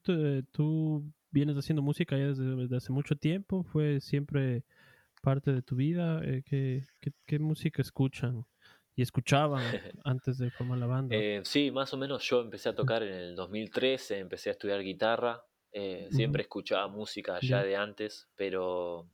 tú 0.51 1.03
vienes 1.31 1.55
haciendo 1.57 1.81
música 1.81 2.17
ya 2.17 2.27
desde, 2.27 2.75
hace 2.75 2.91
mucho 2.91 3.15
tiempo? 3.15 3.63
¿Fue 3.63 3.99
siempre 4.01 4.63
parte 5.21 5.51
de 5.53 5.61
tu 5.61 5.75
vida? 5.75 6.21
Eh, 6.23 6.43
¿qué, 6.45 6.83
qué 7.25 7.39
música 7.39 7.81
escuchan? 7.81 8.45
y 8.95 9.01
escuchaban 9.01 9.63
antes 10.03 10.37
de 10.37 10.51
formar 10.51 10.77
la 10.77 10.87
banda. 10.87 11.15
Eh, 11.15 11.41
sí, 11.43 11.71
más 11.71 11.93
o 11.93 11.97
menos 11.97 12.23
yo 12.23 12.41
empecé 12.41 12.69
a 12.69 12.75
tocar 12.75 13.03
en 13.03 13.13
el 13.13 13.35
2013, 13.35 14.19
empecé 14.19 14.49
a 14.49 14.53
estudiar 14.53 14.81
guitarra, 14.81 15.43
eh, 15.71 16.07
siempre 16.11 16.41
escuchaba 16.43 16.87
música 16.87 17.39
ya 17.41 17.63
de 17.63 17.77
antes, 17.77 18.27
pero, 18.35 19.09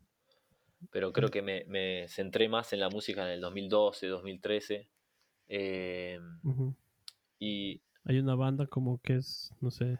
pero 0.89 1.13
creo 1.13 1.29
que 1.29 1.41
me, 1.41 2.07
centré 2.07 2.49
más 2.49 2.73
en 2.73 2.79
la 2.79 2.89
música 2.89 3.23
en 3.25 3.33
el 3.33 3.41
2012, 3.41 4.07
2013. 4.07 4.89
Eh, 5.49 6.19
y 7.39 7.81
hay 8.03 8.19
una 8.19 8.35
banda 8.35 8.65
como 8.65 8.99
que 8.99 9.17
es, 9.17 9.53
no 9.61 9.69
sé, 9.69 9.99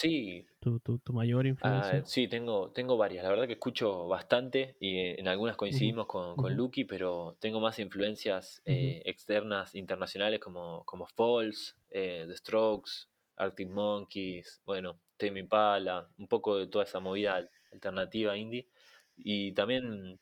Sí, 0.00 0.46
tu, 0.60 0.80
tu, 0.80 0.98
tu 0.98 1.12
mayor 1.12 1.46
ah, 1.60 2.00
influencia. 2.00 2.04
sí, 2.04 2.28
tengo, 2.28 2.70
tengo 2.72 2.96
varias. 2.96 3.24
La 3.24 3.30
verdad 3.30 3.46
que 3.46 3.54
escucho 3.54 4.06
bastante 4.08 4.76
y 4.80 4.98
en 5.20 5.28
algunas 5.28 5.56
coincidimos 5.56 6.06
con, 6.06 6.36
con 6.36 6.54
Lucky, 6.56 6.84
pero 6.84 7.36
tengo 7.40 7.60
más 7.60 7.78
influencias 7.78 8.62
eh, 8.64 9.02
externas, 9.04 9.74
internacionales 9.74 10.40
como, 10.40 10.84
como 10.84 11.06
Falls, 11.06 11.76
eh, 11.90 12.24
The 12.28 12.36
Strokes, 12.36 13.08
Arctic 13.36 13.68
Monkeys, 13.70 14.62
bueno, 14.64 15.00
Tame 15.16 15.40
Impala, 15.40 16.08
un 16.18 16.28
poco 16.28 16.56
de 16.58 16.66
toda 16.68 16.84
esa 16.84 17.00
movida 17.00 17.36
al- 17.36 17.50
alternativa 17.72 18.36
indie. 18.36 18.68
Y 19.16 19.52
también 19.52 20.18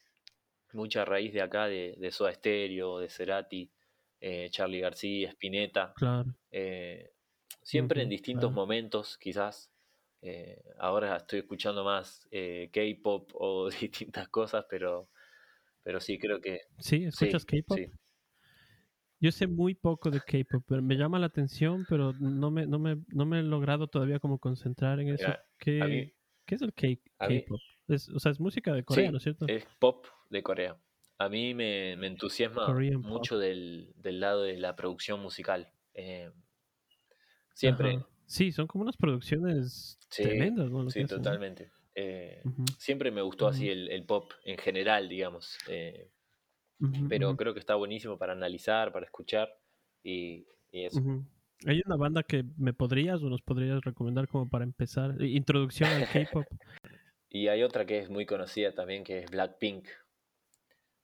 mucha 0.72 1.04
raíz 1.04 1.32
de 1.32 1.42
acá 1.42 1.66
de, 1.66 1.94
de 1.98 2.10
Soda 2.12 2.32
Stereo, 2.32 2.98
de 2.98 3.08
Cerati, 3.08 3.70
eh, 4.20 4.48
Charly 4.50 4.80
García, 4.80 5.30
Spinetta, 5.30 5.96
Claro, 5.98 6.34
eh, 6.50 7.12
siempre 7.68 8.02
en 8.02 8.08
ujú, 8.08 8.10
distintos 8.10 8.52
claro. 8.52 8.52
momentos, 8.52 9.18
quizás. 9.18 9.72
eh, 10.22 10.62
ahora 10.78 11.16
estoy 11.18 11.40
escuchando 11.40 11.84
más 11.84 12.26
eh, 12.32 12.70
K-pop 12.72 13.30
o 13.34 13.68
distintas 13.80 14.28
cosas, 14.28 14.66
pero, 14.70 15.10
pero 15.82 16.00
sí, 16.00 16.18
creo 16.18 16.40
que 16.40 16.62
Sí, 16.78 17.04
¿escuchas 17.04 17.44
sí, 17.44 17.44
K-pop? 17.44 17.84
sí. 17.86 17.92
Yo 19.20 19.32
sé 19.32 19.46
muy 19.48 19.74
poco 19.74 20.10
de 20.12 20.22
K-pop, 20.22 20.64
pero 20.66 20.80
me 20.82 20.94
llama 20.96 21.18
la 21.18 21.26
atención, 21.26 21.86
pero 21.86 22.14
no 22.18 22.50
me, 22.52 22.66
no 22.66 22.78
me, 22.78 23.02
no 23.08 23.26
me 23.26 23.40
he 23.40 23.42
logrado 23.42 23.88
todavía 23.88 24.20
como 24.20 24.38
concentrar 24.38 25.00
en 25.00 25.08
eso. 25.08 25.36
Mira, 25.36 25.44
¿Qué, 25.58 25.90
mí, 25.90 26.12
qué 26.46 26.54
es 26.54 26.62
el 26.62 26.72
K-pop? 26.72 27.62
O 28.14 28.20
sea, 28.20 28.30
es 28.32 28.38
música 28.40 28.72
de 28.74 28.84
Corea, 28.84 29.10
¿no 29.10 29.16
es 29.18 29.24
cierto? 29.24 29.52
es 29.54 29.66
pop 29.78 30.06
de 30.30 30.42
Corea. 30.42 30.80
A 31.18 31.28
mí 31.28 31.54
me, 31.54 31.96
me 31.96 32.06
entusiasma 32.06 32.64
Korean 32.64 33.00
mucho 33.00 33.38
del, 33.38 33.92
del 33.96 34.20
lado 34.20 34.42
de 34.42 34.56
la 34.56 34.76
producción 34.76 35.20
musical. 35.20 35.72
Eh, 35.94 36.30
siempre, 37.58 37.96
Ajá. 37.96 38.06
Sí, 38.24 38.52
son 38.52 38.66
como 38.66 38.82
unas 38.82 38.96
producciones 38.96 39.98
Sí, 40.10 40.22
tremendas, 40.22 40.70
¿no? 40.70 40.88
Sí, 40.90 41.00
hacen, 41.02 41.16
¿no? 41.16 41.22
totalmente. 41.22 41.72
Eh, 41.94 42.42
siempre 42.78 43.10
me 43.10 43.22
gustó 43.22 43.48
así 43.48 43.68
el, 43.68 43.90
el 43.90 44.04
pop 44.04 44.30
en 44.44 44.58
general, 44.58 45.08
digamos, 45.08 45.58
eh, 45.68 46.12
pero 47.08 47.36
creo 47.36 47.54
que 47.54 47.58
está 47.60 47.74
buenísimo 47.74 48.16
para 48.16 48.34
analizar, 48.34 48.92
para 48.92 49.06
escuchar 49.06 49.48
y, 50.04 50.46
y 50.70 50.84
eso. 50.84 51.02
Hay 51.66 51.82
una 51.84 51.96
banda 51.96 52.22
que 52.22 52.44
me 52.56 52.72
podrías 52.72 53.20
o 53.22 53.28
nos 53.28 53.42
podrías 53.42 53.80
recomendar 53.80 54.28
como 54.28 54.48
para 54.48 54.62
empezar. 54.62 55.20
Introducción 55.20 55.90
al 55.90 56.08
K-pop. 56.08 56.44
Y 57.30 57.48
hay 57.48 57.62
otra 57.62 57.84
que 57.84 57.98
es 57.98 58.08
muy 58.08 58.24
conocida 58.24 58.72
también, 58.72 59.04
que 59.04 59.18
es 59.18 59.30
Blackpink, 59.30 59.86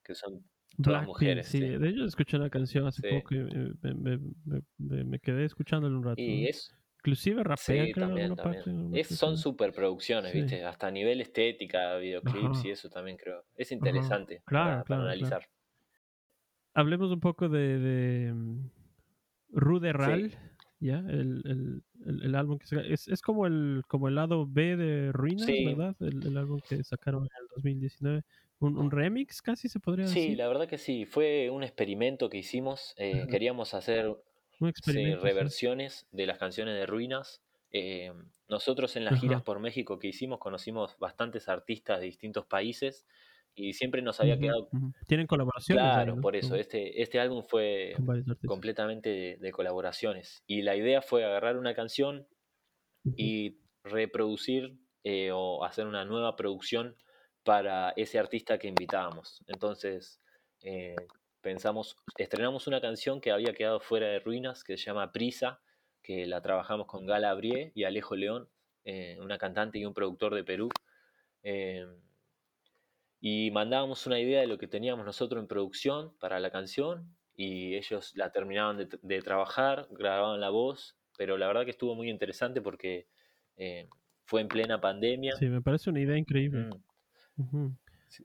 que 0.02 0.14
son 0.14 0.42
todas 0.82 1.06
Blackpink, 1.06 1.06
mujeres, 1.08 1.46
sí. 1.48 1.58
sí. 1.58 1.64
De 1.78 1.88
ellos 1.88 2.08
escuché 2.08 2.36
una 2.36 2.50
canción 2.50 2.86
hace 2.86 3.02
Sí. 3.02 3.08
poco 3.08 3.34
y 3.34 3.38
me, 3.38 3.94
me, 3.94 4.18
me, 4.44 4.60
me- 4.78 5.04
me 5.04 5.18
quedé 5.18 5.44
escuchándolo 5.44 5.96
un 5.98 6.04
rato. 6.04 6.22
Y 6.22 6.46
es, 6.46 6.74
Inclusive 6.98 7.44
rapean, 7.44 7.86
sí, 7.86 7.92
creo, 7.92 8.34
también, 8.34 8.94
Es, 8.94 9.08
son 9.08 9.36
superproducciones. 9.36 10.32
¿viste? 10.32 10.64
Hasta 10.64 10.86
a 10.86 10.90
nivel 10.90 11.20
estética, 11.20 11.96
videoclips 11.98 12.64
y 12.64 12.70
eso 12.70 12.88
también 12.88 13.16
creo. 13.18 13.44
Es 13.56 13.72
interesante 13.72 14.42
Claro, 14.46 14.64
para, 14.64 14.84
para 14.84 14.84
claro, 14.84 15.02
claro. 15.02 15.12
analizar. 15.12 15.48
Hablemos 16.74 17.10
un 17.12 17.20
poco 17.20 17.48
de, 17.48 17.78
de 17.78 18.32
mm, 18.34 18.70
Ruderal, 19.50 20.36
¿ya? 20.80 20.98
El, 21.00 21.42
el, 21.44 21.84
el, 22.06 22.22
el 22.24 22.34
álbum 22.34 22.58
que 22.58 22.66
saca- 22.66 22.82
es, 22.86 23.06
es 23.08 23.22
como 23.22 23.46
el 23.46 23.82
como 23.88 24.08
el 24.08 24.16
lado 24.16 24.46
B 24.48 24.76
de 24.76 25.12
Ruinas, 25.12 25.46
sí, 25.46 25.64
¿verdad? 25.64 25.96
El, 26.00 26.26
el 26.26 26.36
álbum 26.36 26.60
que 26.68 26.82
sacaron 26.84 27.24
en 27.24 27.30
el 27.42 27.46
2019. 27.54 28.22
Un, 28.60 28.76
un 28.78 28.90
remix, 28.90 29.42
casi 29.42 29.68
se 29.68 29.80
podría 29.80 30.06
Sí, 30.06 30.20
decir. 30.20 30.36
la 30.36 30.48
verdad 30.48 30.68
que 30.68 30.78
sí, 30.78 31.06
fue 31.06 31.50
un 31.50 31.62
experimento 31.62 32.28
que 32.28 32.38
hicimos. 32.38 32.94
eh, 32.98 33.26
queríamos 33.30 33.74
hacer 33.74 34.16
sí, 34.82 35.14
sí. 35.14 35.14
reversiones 35.14 36.06
de 36.12 36.26
las 36.26 36.38
canciones 36.38 36.74
de 36.74 36.86
Ruinas. 36.86 37.42
Eh, 37.70 38.12
nosotros 38.48 38.96
en 38.96 39.04
las 39.04 39.18
giras 39.18 39.42
por 39.42 39.58
México 39.60 39.98
que 39.98 40.08
hicimos 40.08 40.38
conocimos 40.38 40.96
bastantes 40.98 41.48
artistas 41.48 42.00
de 42.00 42.06
distintos 42.06 42.46
países 42.46 43.06
y 43.54 43.72
siempre 43.72 44.02
nos 44.02 44.20
había 44.20 44.38
quedado. 44.38 44.68
Tienen 45.08 45.26
colaboraciones 45.26 45.82
claro, 45.82 46.16
¿no? 46.16 46.22
por 46.22 46.36
eso, 46.36 46.54
este, 46.54 47.02
este 47.02 47.18
álbum 47.18 47.42
fue 47.42 47.94
completamente 48.44 49.08
de, 49.10 49.36
de 49.38 49.52
colaboraciones 49.52 50.44
y 50.46 50.62
la 50.62 50.76
idea 50.76 51.02
fue 51.02 51.24
agarrar 51.24 51.56
una 51.56 51.74
canción 51.74 52.28
y 53.16 53.58
reproducir 53.84 54.78
eh, 55.04 55.30
o 55.32 55.64
hacer 55.64 55.86
una 55.86 56.04
nueva 56.04 56.36
producción 56.36 56.96
para 57.44 57.90
ese 57.96 58.18
artista 58.18 58.58
que 58.58 58.68
invitábamos. 58.68 59.44
Entonces 59.46 60.20
eh, 60.62 60.96
pensamos, 61.40 61.96
estrenamos 62.16 62.66
una 62.66 62.80
canción 62.80 63.20
que 63.20 63.30
había 63.30 63.52
quedado 63.52 63.80
fuera 63.80 64.08
de 64.08 64.18
ruinas 64.18 64.64
que 64.64 64.76
se 64.78 64.84
llama 64.86 65.12
Prisa, 65.12 65.60
que 66.02 66.26
la 66.26 66.40
trabajamos 66.40 66.86
con 66.86 67.06
Gala 67.06 67.30
Abrié 67.30 67.70
y 67.74 67.84
Alejo 67.84 68.16
León, 68.16 68.48
eh, 68.84 69.18
una 69.20 69.38
cantante 69.38 69.78
y 69.78 69.84
un 69.84 69.94
productor 69.94 70.34
de 70.34 70.44
Perú. 70.44 70.70
Eh, 71.42 71.86
y 73.20 73.50
mandábamos 73.50 74.06
una 74.06 74.18
idea 74.18 74.40
de 74.40 74.46
lo 74.46 74.58
que 74.58 74.66
teníamos 74.66 75.04
nosotros 75.04 75.40
en 75.40 75.46
producción 75.46 76.14
para 76.18 76.40
la 76.40 76.50
canción 76.50 77.14
y 77.36 77.74
ellos 77.74 78.12
la 78.16 78.32
terminaban 78.32 78.76
de, 78.78 78.88
de 79.02 79.22
trabajar, 79.22 79.86
grababan 79.90 80.40
la 80.40 80.50
voz, 80.50 80.96
pero 81.16 81.36
la 81.36 81.46
verdad 81.46 81.64
que 81.64 81.70
estuvo 81.70 81.94
muy 81.94 82.10
interesante 82.10 82.60
porque 82.60 83.06
fue 84.24 84.40
en 84.40 84.48
plena 84.48 84.80
pandemia. 84.80 85.36
Sí, 85.36 85.46
me 85.46 85.62
parece 85.62 85.90
una 85.90 86.00
idea 86.00 86.16
increíble. 86.16 86.66
Mm, 86.66 86.82
Sí, 88.08 88.24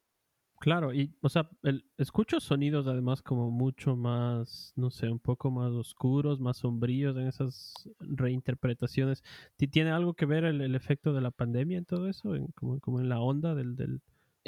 Claro, 0.62 0.94
y, 0.94 1.16
o 1.22 1.30
sea, 1.30 1.50
el, 1.64 1.86
escucho 1.98 2.42
sonidos 2.42 2.86
además 2.86 3.22
como 3.22 3.50
mucho 3.50 3.96
más, 3.96 4.74
no 4.76 4.90
sé, 4.90 5.10
un 5.10 5.20
poco 5.20 5.52
más 5.52 5.72
oscuros, 5.72 6.42
más 6.42 6.58
sombríos 6.58 7.16
en 7.16 7.28
esas 7.28 7.74
reinterpretaciones. 8.00 9.24
¿Ti- 9.56 9.70
¿Tiene 9.70 9.92
algo 9.92 10.16
que 10.16 10.26
ver 10.26 10.44
el, 10.44 10.60
el 10.60 10.76
efecto 10.76 11.14
de 11.14 11.22
la 11.22 11.32
pandemia 11.32 11.78
en 11.78 11.86
todo 11.86 12.10
eso? 12.10 12.36
En, 12.36 12.48
como, 12.48 12.78
como 12.82 13.00
en 13.00 13.08
la 13.08 13.22
onda 13.22 13.56
del, 13.56 13.78
del, 13.78 14.02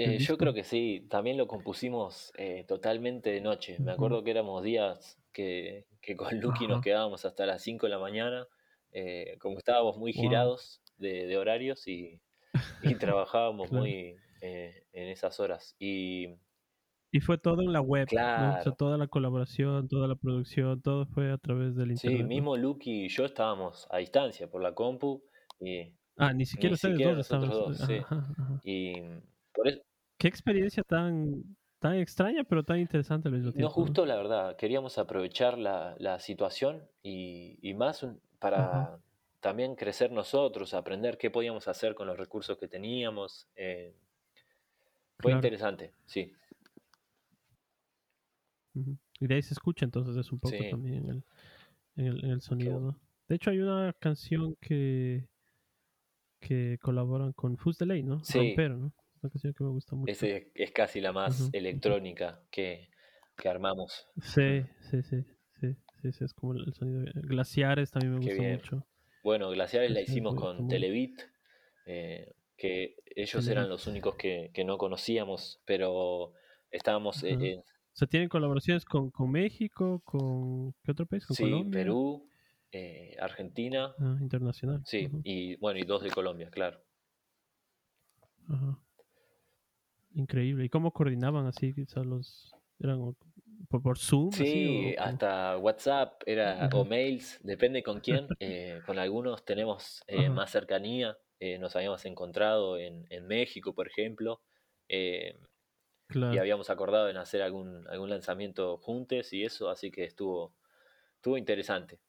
del 0.03 0.17
Eh, 0.17 0.17
yo 0.19 0.37
creo 0.37 0.53
que 0.53 0.63
sí, 0.63 1.05
también 1.09 1.37
lo 1.37 1.47
compusimos 1.47 2.31
eh, 2.37 2.63
totalmente 2.67 3.29
de 3.31 3.41
noche. 3.41 3.79
Me 3.79 3.91
acuerdo 3.91 4.23
que 4.23 4.31
éramos 4.31 4.63
días 4.63 5.19
que, 5.33 5.85
que 6.01 6.15
con 6.15 6.39
Lucky 6.39 6.67
nos 6.67 6.81
quedábamos 6.81 7.25
hasta 7.25 7.45
las 7.45 7.61
5 7.61 7.85
de 7.87 7.91
la 7.91 7.99
mañana, 7.99 8.47
eh, 8.91 9.37
como 9.39 9.57
estábamos 9.57 9.97
muy 9.97 10.13
Wow. 10.13 10.21
girados 10.21 10.81
de, 10.97 11.27
de 11.27 11.37
horarios 11.37 11.87
y, 11.87 12.21
y 12.79 12.95
trabajábamos 12.97 13.69
Claro. 13.69 13.71
muy 13.71 14.21
eh, 14.41 14.87
en 14.93 15.09
esas 15.09 15.39
horas. 15.39 15.75
Y 15.79 16.35
Y 17.09 17.21
fue 17.21 17.37
todo 17.37 17.61
en 17.61 17.71
la 17.71 17.79
web, 17.81 18.09
¿no? 18.35 18.51
O 18.51 18.57
sea, 18.59 18.71
claro, 18.71 18.73
toda 18.73 18.97
la 18.97 19.07
colaboración, 19.07 19.87
toda 19.87 20.07
la 20.09 20.15
producción, 20.15 20.81
todo 20.81 21.05
fue 21.05 21.31
a 21.31 21.37
través 21.37 21.73
del 21.75 21.91
sí, 21.93 22.23
internet, 22.31 22.31
¿no? 22.33 22.43
mismo 22.43 22.57
Lucky 22.57 23.05
y 23.05 23.09
yo 23.09 23.25
estábamos 23.25 23.87
a 23.89 23.97
distancia 23.97 24.49
por 24.49 24.61
la 24.61 24.73
compu 24.73 25.23
y 25.59 25.93
Ah, 26.17 26.33
ni 26.33 26.45
siquiera 26.45 26.73
ni 26.73 26.75
ustedes 26.75 27.01
siquiera 27.01 27.13
dos 27.15 27.15
nosotros 27.15 27.55
dos, 27.57 27.77
sí. 27.79 27.99
Ajá, 27.99 28.33
ajá. 28.37 28.63
Y 28.63 28.93
por 29.53 29.67
eso 29.69 29.81
Qué 30.17 30.27
experiencia 30.29 30.83
tan, 30.83 31.57
tan 31.79 31.95
extraña, 31.95 32.43
pero 32.45 32.63
tan 32.63 32.79
interesante 32.79 33.27
al 33.27 33.35
mismo 33.35 33.51
tiempo, 33.53 33.83
¿no? 33.83 33.99
gustó, 33.99 34.05
la 34.05 34.15
verdad. 34.15 34.55
Queríamos 34.55 34.97
aprovechar 34.97 35.57
la, 35.57 35.95
la 35.99 36.19
situación 36.19 36.89
y, 37.01 37.57
y 37.61 37.73
más 37.73 38.03
un- 38.03 38.21
Ajá. 38.55 38.87
para 38.89 38.99
también 39.39 39.75
crecer 39.75 40.11
nosotros, 40.11 40.73
aprender 40.73 41.17
qué 41.17 41.31
podíamos 41.31 41.67
hacer 41.67 41.95
con 41.95 42.07
los 42.07 42.17
recursos 42.17 42.57
que 42.57 42.67
teníamos. 42.67 43.49
eh, 43.55 43.95
fue 45.21 45.31
Claro. 45.31 45.37
interesante, 45.37 45.93
sí. 46.05 46.33
Y 48.73 49.27
de 49.27 49.35
ahí 49.35 49.41
se 49.41 49.53
escucha 49.53 49.85
entonces 49.85 50.15
es 50.15 50.31
un 50.31 50.39
poco 50.39 50.55
sí, 50.57 50.69
también 50.69 51.23
en 51.95 52.05
el, 52.05 52.25
el, 52.31 52.41
sonido, 52.41 52.73
bueno. 52.73 52.91
¿no? 52.93 52.99
De 53.27 53.35
hecho 53.35 53.49
hay 53.49 53.59
una 53.59 53.93
canción 53.99 54.55
que, 54.61 55.27
que 56.39 56.77
colaboran 56.81 57.33
con 57.33 57.57
Fus 57.57 57.77
de 57.77 57.85
Ley, 57.85 58.03
¿no? 58.03 58.23
Sí, 58.23 58.37
Rompero, 58.37 58.77
¿no? 58.77 58.93
Una 59.21 59.29
canción 59.29 59.53
que 59.53 59.63
me 59.63 59.69
gusta 59.69 59.95
mucho. 59.95 60.11
ese 60.11 60.51
es 60.55 60.71
casi 60.71 61.01
la 61.01 61.11
más 61.11 61.49
electrónica 61.53 62.41
que, 62.49 62.89
que 63.37 63.49
armamos. 63.49 64.07
Sí, 64.21 64.63
sí, 64.79 65.03
sí, 65.03 65.23
sí, 65.59 65.75
sí, 66.01 66.11
sí, 66.11 66.23
es 66.23 66.33
como 66.33 66.53
el, 66.53 66.73
sonido. 66.73 67.03
Glaciares 67.13 67.91
también 67.91 68.13
me 68.13 68.19
Qué 68.19 68.25
gusta 68.27 68.41
bien. 68.41 68.55
mucho. 68.55 68.87
Bueno, 69.23 69.49
Glaciares 69.51 69.91
la 69.91 70.01
hicimos 70.01 70.35
con 70.35 70.67
Televit, 70.67 71.21
eh, 71.85 72.33
que 72.61 72.95
ellos 73.15 73.47
eran 73.49 73.69
los 73.69 73.87
únicos 73.87 74.15
que, 74.15 74.51
que 74.53 74.63
no 74.63 74.77
conocíamos, 74.77 75.61
pero 75.65 76.33
estábamos 76.71 77.23
eh, 77.23 77.33
Ajá. 77.33 77.45
en, 77.53 77.63
O 77.93 77.95
sea, 77.95 78.07
tienen 78.07 78.29
colaboraciones 78.29 78.85
con, 78.85 79.09
con 79.11 79.31
México, 79.31 80.01
con 80.05 80.73
¿qué 80.83 80.91
otro 80.91 81.05
país? 81.05 81.25
Con 81.25 81.35
sí, 81.35 81.37
Colombia. 81.37 81.71
Perú, 81.71 82.29
eh, 82.71 83.15
Argentina, 83.19 83.95
Ah, 83.99 84.17
internacional. 84.21 84.83
sí, 84.83 85.07
Ujú, 85.07 85.23
y 85.23 85.55
bueno, 85.57 85.79
y 85.79 85.83
dos 85.85 86.03
de 86.03 86.11
Colombia, 86.11 86.49
claro. 86.51 86.83
Ajá. 88.49 88.77
Increíble. 90.13 90.65
¿Y 90.65 90.69
cómo 90.69 90.91
coordinaban 90.91 91.45
así? 91.47 91.73
Quizás 91.73 92.05
los 92.05 92.51
eran 92.79 92.99
o- 93.01 93.15
por, 93.69 93.81
por 93.81 93.97
Zoom, 93.97 94.41
así 94.41 94.65
Sí, 94.65 94.67
o, 94.67 94.95
o- 94.99 95.19
hasta 95.19 95.57
WhatsApp 95.57 96.23
era, 96.25 96.69
o 96.71 96.85
Ajá. 96.85 96.85
mails, 96.85 97.39
depende 97.43 97.83
con 97.83 97.99
quién. 97.99 98.33
eh, 98.39 98.81
con 98.85 98.97
algunos 98.97 99.43
tenemos 99.43 100.03
eh, 100.07 100.29
más 100.29 100.51
cercanía, 100.51 101.17
eh, 101.41 101.57
nos 101.57 101.75
habíamos 101.75 102.05
encontrado 102.05 102.77
en, 102.77 103.07
en 103.09 103.25
México, 103.25 103.73
por 103.73 103.87
ejemplo, 103.87 104.41
eh, 104.87 105.35
y 106.13 106.37
habíamos 106.37 106.69
acordado 106.69 107.09
en 107.09 107.17
hacer 107.17 107.41
algún, 107.41 107.87
algún 107.87 108.11
lanzamiento 108.11 108.77
juntos 108.77 109.33
y 109.33 109.43
eso, 109.43 109.71
así 109.71 109.89
que 109.89 110.03
estuvo, 110.03 110.53
estuvo 111.15 111.39
interesante. 111.39 111.99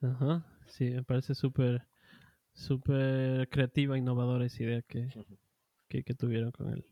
Ajá. 0.00 0.46
sí, 0.68 0.88
me 0.90 1.02
parece 1.02 1.34
súper, 1.34 1.82
súper 2.52 3.48
creativa, 3.48 3.98
innovadora 3.98 4.46
esa 4.46 4.62
idea 4.62 4.82
que, 4.82 5.08
que, 5.88 6.04
que 6.04 6.14
tuvieron 6.14 6.52
con 6.52 6.72
el, 6.74 6.86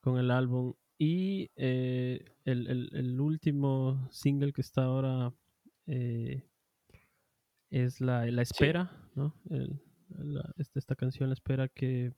con 0.00 0.16
el 0.16 0.30
álbum. 0.30 0.72
Y 0.96 1.50
eh, 1.56 2.24
el, 2.46 2.66
el, 2.68 2.88
el, 2.94 3.20
último 3.20 4.08
single 4.10 4.54
que 4.54 4.62
está 4.62 4.84
ahora 4.84 5.34
eh, 5.86 6.48
es 7.74 8.00
La, 8.00 8.24
la 8.26 8.42
Espera, 8.42 8.90
sí. 8.92 9.10
¿no? 9.16 9.34
El, 9.50 9.80
la, 10.18 10.52
esta, 10.58 10.78
esta, 10.78 10.94
canción, 10.94 11.28
La 11.28 11.34
Espera, 11.34 11.68
que 11.68 12.12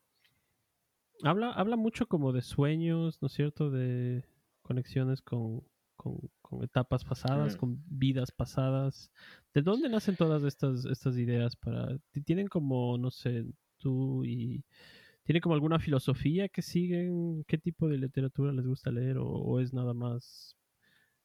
habla, 1.23 1.51
habla 1.53 1.77
mucho 1.77 2.07
como 2.07 2.33
de 2.33 2.43
sueños, 2.43 3.19
¿no 3.23 3.27
es 3.27 3.33
cierto? 3.33 3.71
De 3.71 4.25
conexiones 4.61 5.23
con, 5.23 5.63
con, 5.97 6.19
con 6.43 6.63
etapas 6.63 7.05
pasadas, 7.05 7.57
mm. 7.57 7.59
con 7.59 7.83
vidas 7.87 8.33
pasadas. 8.33 9.11
¿De 9.55 9.63
dónde 9.63 9.89
nacen 9.89 10.17
todas 10.17 10.43
estas, 10.45 10.85
estas 10.85 11.17
ideas? 11.17 11.57
para 11.57 11.99
¿Tienen 12.25 12.49
como, 12.49 12.99
no 12.99 13.11
sé, 13.11 13.47
tú 13.79 14.25
y 14.25 14.65
¿Tiene 15.25 15.41
como 15.41 15.57
alguna 15.57 15.81
filosofía 15.81 16.49
que 16.49 16.63
siguen? 16.63 17.43
¿Qué 17.49 17.59
tipo 17.59 17.89
de 17.89 17.99
literatura 17.99 18.53
les 18.53 18.65
gusta 18.65 18.93
leer? 18.93 19.19
¿O, 19.19 19.27
o 19.27 19.59
es 19.59 19.73
nada 19.73 19.93
más 19.93 20.57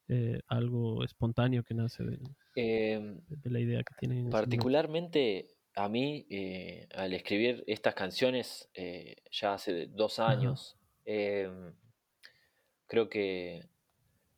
eh, 0.08 0.42
algo 0.48 1.04
espontáneo 1.04 1.64
que 1.64 1.76
nace 1.76 2.04
de, 2.04 2.20
eh, 2.56 3.18
de, 3.28 3.50
la 3.50 3.60
idea 3.60 3.84
que 3.84 3.94
tienen? 4.00 4.30
Particularmente 4.30 5.48
a 5.76 5.90
mí, 5.90 6.26
eh, 6.30 6.88
al 6.96 7.14
escribir 7.14 7.64
estas 7.68 7.94
canciones 7.94 8.70
eh, 8.74 9.18
ya 9.32 9.54
hace 9.54 9.88
dos 9.88 10.20
años, 10.20 10.78
em, 11.06 11.74
creo 12.88 13.10
que, 13.10 13.68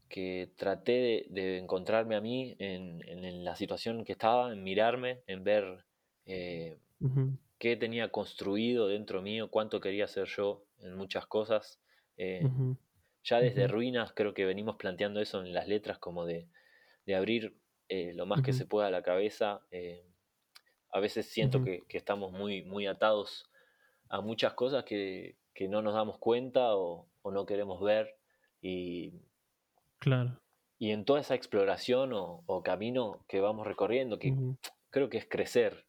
que 0.09 0.51
traté 0.55 0.91
de, 0.91 1.25
de, 1.29 1.57
encontrarme 1.57 2.15
a 2.15 2.21
mí 2.21 2.55
en, 2.59 3.01
en, 3.07 3.43
la 3.43 3.55
situación 3.55 4.05
que 4.05 4.11
estaba, 4.13 4.51
en 4.53 4.63
mirarme, 4.63 5.21
en 5.27 5.43
ver... 5.43 5.85
Uh 6.25 7.09
-huh 7.09 7.37
qué 7.63 7.77
tenía 7.77 8.09
construido 8.09 8.89
dentro 8.89 9.21
mío, 9.21 9.49
cuánto 9.49 9.79
quería 9.79 10.05
ser 10.05 10.27
yo 10.27 10.65
en 10.81 10.95
muchas 10.95 11.25
cosas. 11.27 11.79
Eh, 12.17 12.41
uh 12.43 12.49
-huh. 12.49 12.77
Ya 13.23 13.39
desde. 13.39 13.69
Ruinas 13.69 14.11
creo 14.13 14.33
que 14.33 14.43
venimos 14.43 14.75
planteando 14.75 15.21
eso 15.21 15.41
en 15.41 15.53
las 15.53 15.69
letras, 15.69 15.97
como 15.97 16.25
de, 16.25 16.49
de 17.05 17.15
abrir 17.15 17.55
eh, 17.89 18.13
lo 18.13 18.25
más 18.25 18.39
uh 18.39 18.41
-huh. 18.41 18.45
que 18.45 18.53
se 18.53 18.65
pueda 18.65 18.89
la 18.89 19.03
cabeza. 19.03 19.61
Eh, 19.71 20.05
a 20.91 20.99
veces 20.99 21.27
siento 21.27 21.63
que, 21.63 21.81
que, 21.87 21.97
estamos 21.97 22.31
muy, 22.31 22.63
muy 22.63 22.85
atados 22.85 23.49
a 24.09 24.21
muchas 24.21 24.53
cosas 24.53 24.83
que, 24.83 25.37
que 25.53 25.67
no 25.67 25.81
nos 25.81 25.95
damos 25.95 26.19
cuenta 26.19 26.75
o, 26.75 27.09
o, 27.21 27.31
no 27.31 27.45
queremos 27.45 27.81
ver. 27.81 28.15
Y, 28.61 29.13
claro. 29.99 30.39
y 30.77 30.91
en 30.91 31.03
toda 31.03 31.19
esa 31.19 31.35
exploración 31.35 32.13
o, 32.13 32.43
o 32.45 32.61
camino 32.61 33.25
que 33.27 33.41
vamos 33.41 33.65
recorriendo, 33.65 34.19
que 34.19 34.33
creo 34.91 35.09
que 35.09 35.17
es 35.17 35.27
crecer 35.27 35.85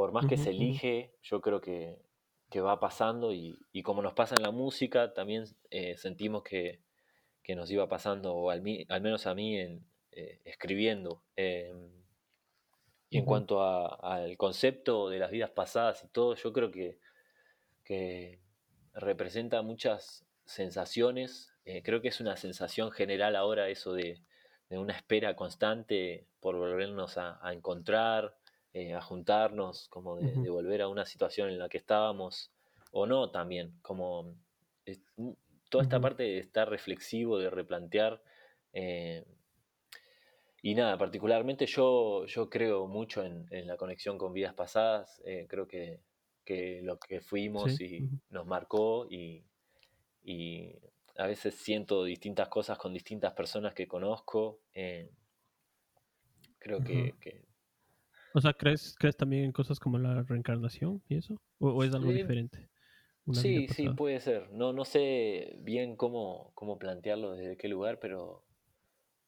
por 0.00 0.12
más 0.12 0.24
que 0.24 0.38
se 0.38 0.48
elige, 0.48 1.12
yo 1.20 1.42
creo 1.42 1.60
que, 1.60 1.98
que 2.50 2.62
va 2.62 2.80
pasando 2.80 3.34
y, 3.34 3.58
y, 3.70 3.82
como 3.82 4.00
nos 4.00 4.14
pasa 4.14 4.34
en 4.34 4.42
la 4.42 4.50
música, 4.50 5.12
también 5.12 5.44
eh, 5.68 5.94
sentimos 5.98 6.42
que, 6.42 6.80
que, 7.42 7.54
nos 7.54 7.70
iba 7.70 7.86
pasando, 7.86 8.34
o 8.34 8.48
al, 8.48 8.62
al 8.88 9.02
menos 9.02 9.26
a 9.26 9.34
mí, 9.34 9.58
en, 9.58 9.84
eh, 10.12 10.40
escribiendo. 10.44 11.22
Eh, 11.36 11.74
y 13.08 13.18
en 13.18 13.22
uh 13.22 13.24
-huh. 13.24 13.28
cuanto 13.28 13.62
al 14.04 14.36
concepto 14.36 15.08
de 15.08 15.18
las 15.18 15.30
vidas 15.30 15.50
pasadas 15.50 16.04
y 16.04 16.08
todo, 16.08 16.34
yo 16.36 16.52
creo 16.52 16.70
que, 16.70 16.98
que 17.84 18.40
representa 18.94 19.62
muchas 19.62 20.24
sensaciones. 20.44 21.52
Eh, 21.64 21.82
creo 21.82 22.00
que 22.00 22.08
es 22.08 22.20
una 22.20 22.36
sensación 22.36 22.90
general 22.92 23.36
ahora 23.36 23.68
eso 23.68 23.92
de, 23.92 24.20
de 24.68 24.78
una 24.78 24.94
espera 24.94 25.34
constante 25.34 26.26
por 26.40 26.56
volvernos 26.56 27.18
a, 27.18 27.38
a 27.46 27.52
encontrar, 27.52 28.36
eh, 28.72 28.94
a 28.94 29.00
juntarnos, 29.00 29.88
como 29.88 30.16
de, 30.16 30.26
uh 30.26 30.28
-huh. 30.28 30.42
de, 30.42 30.50
volver 30.50 30.82
a 30.82 30.88
una 30.88 31.04
situación 31.04 31.48
en 31.50 31.58
la 31.58 31.68
que 31.68 31.78
estábamos, 31.78 32.52
o 32.92 33.06
no 33.06 33.30
también, 33.30 33.74
como 33.82 34.34
toda 35.68 35.82
esta 35.82 35.96
uh 35.96 35.98
-huh. 35.98 36.02
parte 36.02 36.22
de 36.22 36.38
estar 36.38 36.68
reflexivo, 36.68 37.38
de 37.38 37.50
replantear. 37.50 38.22
Eh, 38.72 39.24
y 40.62 40.74
nada, 40.74 40.98
particularmente 40.98 41.66
yo, 41.66 42.26
yo 42.26 42.50
creo 42.50 42.86
mucho 42.86 43.24
en, 43.24 43.46
en 43.50 43.66
la 43.66 43.76
conexión 43.76 44.18
con 44.18 44.32
vidas 44.32 44.54
pasadas, 44.54 45.20
eh, 45.24 45.46
creo 45.48 45.66
que, 45.66 46.00
que, 46.44 46.80
lo 46.82 46.98
que 46.98 47.20
fuimos 47.20 47.74
sí. 47.76 47.84
y 47.84 48.32
nos 48.32 48.46
marcó 48.46 49.06
y, 49.10 49.44
y, 50.22 50.72
a 51.16 51.26
veces 51.26 51.54
siento 51.54 52.04
distintas 52.04 52.48
cosas 52.48 52.78
con 52.78 52.94
distintas 52.94 53.34
personas 53.34 53.74
que 53.74 53.86
conozco. 53.86 54.60
Eh, 54.72 55.10
creo 56.58 56.82
que, 56.82 57.14
que 57.20 57.44
o 58.32 58.40
sea, 58.40 58.52
¿crees, 58.52 58.94
¿crees 58.98 59.16
también 59.16 59.44
en 59.44 59.52
cosas 59.52 59.80
como 59.80 59.98
la 59.98 60.22
reencarnación 60.22 61.02
y 61.08 61.16
eso? 61.16 61.40
¿O, 61.58 61.70
o 61.70 61.84
es 61.84 61.92
algo 61.94 62.12
diferente? 62.12 62.68
sí, 63.32 63.68
sí, 63.68 63.88
puede 63.90 64.20
ser. 64.20 64.50
No, 64.52 64.72
no 64.72 64.84
sé 64.84 65.56
bien 65.60 65.96
cómo, 65.96 66.52
cómo 66.54 66.78
plantearlo 66.78 67.32
desde 67.32 67.56
qué 67.56 67.68
lugar, 67.68 67.98
pero, 68.00 68.44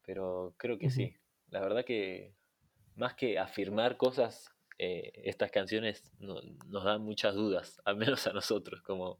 pero 0.04 0.54
creo 0.56 0.78
que 0.78 0.86
uh 0.86 0.90
-huh. 0.90 0.92
sí. 0.92 1.16
La 1.52 1.60
verdad 1.60 1.84
que 1.84 2.34
más 2.96 3.14
que 3.14 3.38
afirmar 3.38 3.96
cosas, 3.98 4.50
eh, 4.78 5.12
estas 5.24 5.50
canciones 5.50 6.12
no, 6.18 6.36
nos 6.68 6.84
dan 6.84 7.02
muchas 7.02 7.34
dudas, 7.34 7.80
al 7.84 7.96
menos 7.96 8.26
a 8.26 8.32
nosotros, 8.32 8.82
como 8.82 9.18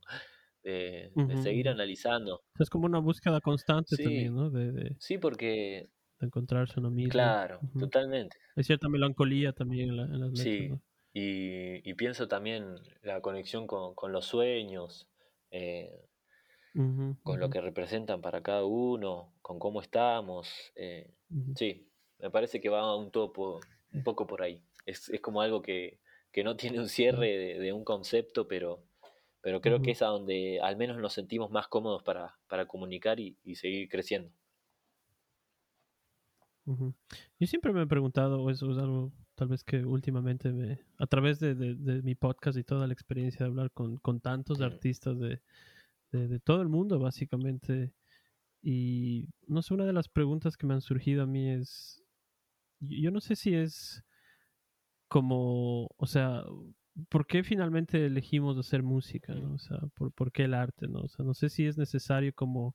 de, 0.64 1.12
uh 1.14 1.22
-huh. 1.22 1.26
de 1.28 1.36
seguir 1.42 1.68
analizando. 1.68 2.42
Es 2.58 2.70
como 2.70 2.86
una 2.86 3.00
búsqueda 3.00 3.40
constante 3.40 3.96
sí, 3.96 4.02
también, 4.02 4.34
¿no? 4.34 4.50
De, 4.50 4.72
de... 4.72 4.96
Sí, 4.98 5.18
porque 5.18 5.90
de 6.20 6.26
encontrarse 6.26 6.80
uno 6.80 6.90
mismo. 6.90 7.12
Claro, 7.12 7.58
uh 7.62 7.66
-huh. 7.66 7.80
totalmente. 7.80 8.36
Hay 8.56 8.64
cierta 8.64 8.88
melancolía 8.88 9.52
también 9.52 9.90
en, 9.90 9.96
la, 9.96 10.04
en 10.04 10.20
las 10.20 10.30
letras. 10.30 10.44
Sí, 10.44 10.68
¿no? 10.68 10.80
y, 11.12 11.90
y, 11.90 11.94
pienso 11.94 12.28
también 12.28 12.76
la 13.02 13.20
conexión 13.20 13.66
con, 13.66 13.94
con 13.94 14.12
los 14.12 14.24
sueños, 14.24 15.10
eh, 15.50 16.08
uh 16.74 16.80
-huh, 16.80 17.22
con 17.22 17.34
uh 17.34 17.36
-huh. 17.36 17.40
lo 17.40 17.50
que 17.50 17.60
representan 17.60 18.22
para 18.22 18.40
cada 18.42 18.64
uno, 18.64 19.34
con 19.42 19.58
cómo 19.58 19.82
estamos. 19.82 20.48
Eh, 20.76 21.12
sí, 21.56 21.91
me 22.22 22.30
parece 22.30 22.60
que 22.60 22.68
va 22.68 22.96
un, 22.96 23.10
topo, 23.10 23.60
un 23.92 24.02
poco 24.02 24.26
por 24.26 24.42
ahí. 24.42 24.62
Es, 24.86 25.08
es 25.10 25.20
como 25.20 25.42
algo 25.42 25.60
que, 25.60 25.98
que, 26.32 26.44
no 26.44 26.56
tiene 26.56 26.78
un 26.78 26.88
cierre 26.88 27.36
de, 27.36 27.58
de 27.58 27.72
un 27.72 27.84
concepto, 27.84 28.48
pero, 28.48 28.82
pero 29.42 29.60
creo 29.60 29.82
que 29.82 29.90
es 29.90 30.02
a 30.02 30.06
donde 30.06 30.60
al 30.60 30.76
menos 30.76 30.98
nos 30.98 31.12
sentimos 31.12 31.50
más 31.50 31.68
cómodos 31.68 32.02
para, 32.02 32.38
para 32.48 32.66
comunicar 32.66 33.20
y, 33.20 33.36
y 33.44 33.56
seguir 33.56 33.88
creciendo. 33.88 34.30
Uh 36.64 36.76
-huh. 36.76 36.94
Yo 37.40 37.46
siempre 37.46 37.72
me 37.72 37.82
he 37.82 37.86
preguntado, 37.86 38.40
o 38.40 38.50
eso 38.50 38.70
es 38.70 38.78
algo 38.78 39.12
tal 39.34 39.48
vez 39.48 39.64
que 39.64 39.84
últimamente 39.84 40.52
me, 40.52 40.78
a 40.98 41.06
través 41.06 41.40
de, 41.40 41.54
de, 41.56 41.74
de 41.74 42.02
mi 42.02 42.14
podcast 42.14 42.56
y 42.56 42.62
toda 42.62 42.86
la 42.86 42.92
experiencia 42.92 43.40
de 43.40 43.50
hablar 43.50 43.72
con, 43.72 43.96
con 43.96 44.20
tantos 44.20 44.60
uh 44.60 44.62
-huh. 44.62 44.66
artistas 44.66 45.18
de, 45.18 45.40
de, 46.12 46.38
todo 46.40 46.62
el 46.62 46.68
mundo, 46.68 46.98
básicamente, 46.98 47.92
y 48.62 49.28
no 49.48 49.62
sé, 49.62 49.74
una 49.74 49.86
de 49.86 49.92
las 49.92 50.08
preguntas 50.08 50.56
que 50.56 50.66
me 50.66 50.74
han 50.74 50.82
surgido 50.82 51.22
a 51.22 51.26
mí 51.26 51.50
es, 51.50 52.01
yo 52.82 53.10
no 53.10 53.20
sé 53.20 53.36
si 53.36 53.54
es 53.54 54.02
como, 55.08 55.88
o 55.96 56.06
sea, 56.06 56.44
¿por 57.08 57.26
qué 57.26 57.44
finalmente 57.44 58.06
elegimos 58.06 58.58
hacer 58.58 58.82
música? 58.82 59.34
¿no? 59.34 59.54
O 59.54 59.58
sea, 59.58 59.78
¿por, 59.94 60.12
¿por 60.12 60.32
qué 60.32 60.44
el 60.44 60.54
arte? 60.54 60.88
¿no? 60.88 61.00
O 61.00 61.08
sea, 61.08 61.24
no 61.24 61.34
sé 61.34 61.48
si 61.48 61.66
es 61.66 61.78
necesario 61.78 62.32
como 62.34 62.74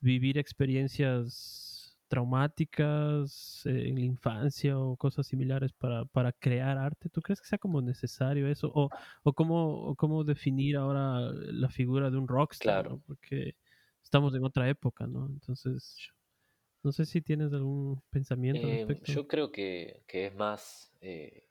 vivir 0.00 0.38
experiencias 0.38 1.82
traumáticas 2.12 3.62
eh, 3.64 3.88
en 3.88 3.94
la 3.94 4.04
infancia 4.04 4.78
o 4.78 4.98
cosas 4.98 5.26
similares 5.26 5.72
para, 5.72 6.04
para, 6.04 6.30
crear 6.32 6.76
arte? 6.76 7.08
¿Tú 7.08 7.22
crees 7.22 7.40
que 7.40 7.48
sea 7.48 7.58
como 7.58 7.80
necesario 7.80 8.48
eso? 8.48 8.70
¿O, 8.74 8.90
o, 9.22 9.32
cómo, 9.32 9.86
o 9.86 9.96
cómo, 9.96 10.22
definir 10.22 10.76
ahora 10.76 11.32
la 11.32 11.70
figura 11.70 12.10
de 12.10 12.18
un 12.18 12.28
rockstar? 12.28 12.82
Claro. 12.82 12.90
¿no? 12.96 13.02
Porque 13.06 13.54
estamos 14.02 14.34
en 14.34 14.44
otra 14.44 14.68
época, 14.68 15.06
¿no? 15.06 15.26
Entonces, 15.26 16.10
no 16.82 16.92
sé 16.92 17.06
si 17.06 17.20
tienes 17.20 17.52
algún 17.52 18.02
pensamiento 18.10 18.66
eh, 18.66 18.82
al 18.82 18.88
respecto. 18.88 19.12
Yo 19.12 19.26
creo 19.28 19.52
que, 19.52 20.02
que 20.06 20.26
es 20.26 20.34
más, 20.34 20.92
eh, 21.00 21.44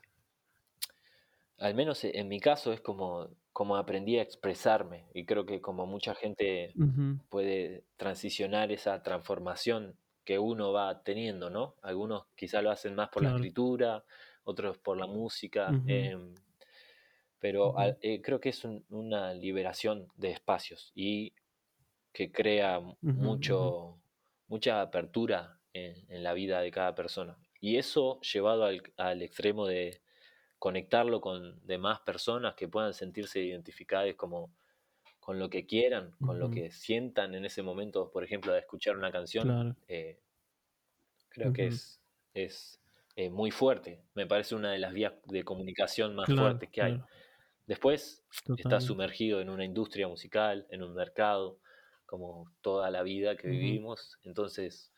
al 1.58 1.74
menos 1.76 2.04
en 2.04 2.28
mi 2.28 2.40
caso, 2.40 2.74
es 2.74 2.82
como, 2.82 3.30
como 3.54 3.76
aprendí 3.78 4.18
a 4.18 4.22
expresarme 4.22 5.08
y 5.14 5.26
creo 5.26 5.46
que 5.46 5.62
como 5.62 5.86
mucha 5.86 6.16
gente 6.16 6.74
uh 6.76 6.84
-huh. 6.84 7.20
puede 7.30 7.86
transicionar 7.98 8.72
esa 8.72 9.02
transformación 9.04 9.96
que 10.24 10.38
uno 10.38 10.72
va 10.72 11.04
teniendo, 11.04 11.50
¿no? 11.50 11.76
Algunos 11.82 12.26
quizá 12.36 12.62
lo 12.62 12.72
hacen 12.72 12.96
más 12.96 13.10
por 13.10 13.22
claro. 13.22 13.38
la 13.38 13.42
escritura, 13.42 14.04
otros 14.44 14.78
por 14.78 14.98
la 14.98 15.08
música, 15.08 15.70
uh 15.70 15.74
-huh. 15.74 15.84
eh, 15.88 16.36
pero 17.40 17.70
uh 17.70 17.76
-huh. 17.76 17.98
eh, 18.02 18.22
creo 18.22 18.40
que 18.40 18.50
es 18.50 18.64
un, 18.66 18.86
una 18.90 19.34
liberación 19.34 20.08
de 20.16 20.32
espacios 20.32 20.92
y 20.94 21.34
que 22.14 22.32
crea 22.32 22.82
mucho, 23.02 24.01
mucha 24.52 24.82
apertura 24.82 25.58
en, 25.74 25.96
en, 26.10 26.24
la 26.24 26.34
vida 26.34 26.60
de 26.60 26.72
cada 26.72 26.94
persona. 26.94 27.38
Y 27.62 27.78
eso 27.78 28.20
llevado 28.20 28.66
al, 28.66 28.84
al 28.98 29.22
extremo 29.22 29.66
de 29.66 30.02
conectarlo 30.60 31.22
con 31.22 31.66
demás 31.66 32.02
personas 32.02 32.56
que 32.56 32.68
puedan 32.68 32.94
sentirse 32.94 33.40
identificadas 33.40 34.14
como 34.16 34.54
con 35.22 35.40
lo 35.40 35.50
que 35.50 35.66
quieran, 35.66 36.12
con 36.20 36.32
uh 36.32 36.34
-huh. 36.34 36.38
lo 36.40 36.52
que 36.52 36.72
sientan 36.72 37.34
en 37.34 37.46
ese 37.46 37.62
momento, 37.62 38.12
por 38.12 38.24
ejemplo, 38.24 38.52
de 38.52 38.60
escuchar 38.60 38.98
una 38.98 39.12
canción, 39.12 39.46
claro. 39.46 39.76
eh, 39.88 40.20
creo 41.30 41.48
uh 41.48 41.52
-huh. 41.52 41.56
que 41.56 41.68
es, 41.68 42.02
es 42.34 42.82
eh, 43.16 43.30
muy 43.30 43.52
fuerte. 43.52 44.04
Me 44.16 44.26
parece 44.26 44.56
una 44.56 44.72
de 44.72 44.80
las 44.80 44.94
vías 44.94 45.14
de 45.26 45.44
comunicación 45.44 46.14
más 46.16 46.28
fuertes 46.28 46.70
que 46.70 46.82
hay. 46.82 47.02
Después 47.68 48.26
estás 48.58 48.84
sumergido 48.84 49.40
en 49.40 49.50
una 49.50 49.64
industria 49.64 50.08
musical, 50.08 50.68
en 50.70 50.84
un 50.84 50.94
mercado, 50.94 51.60
como 52.12 52.52
toda 52.60 52.92
la 52.92 53.04
vida 53.04 53.38
que 53.38 53.48
vivimos. 53.48 54.20
Entonces 54.24 54.92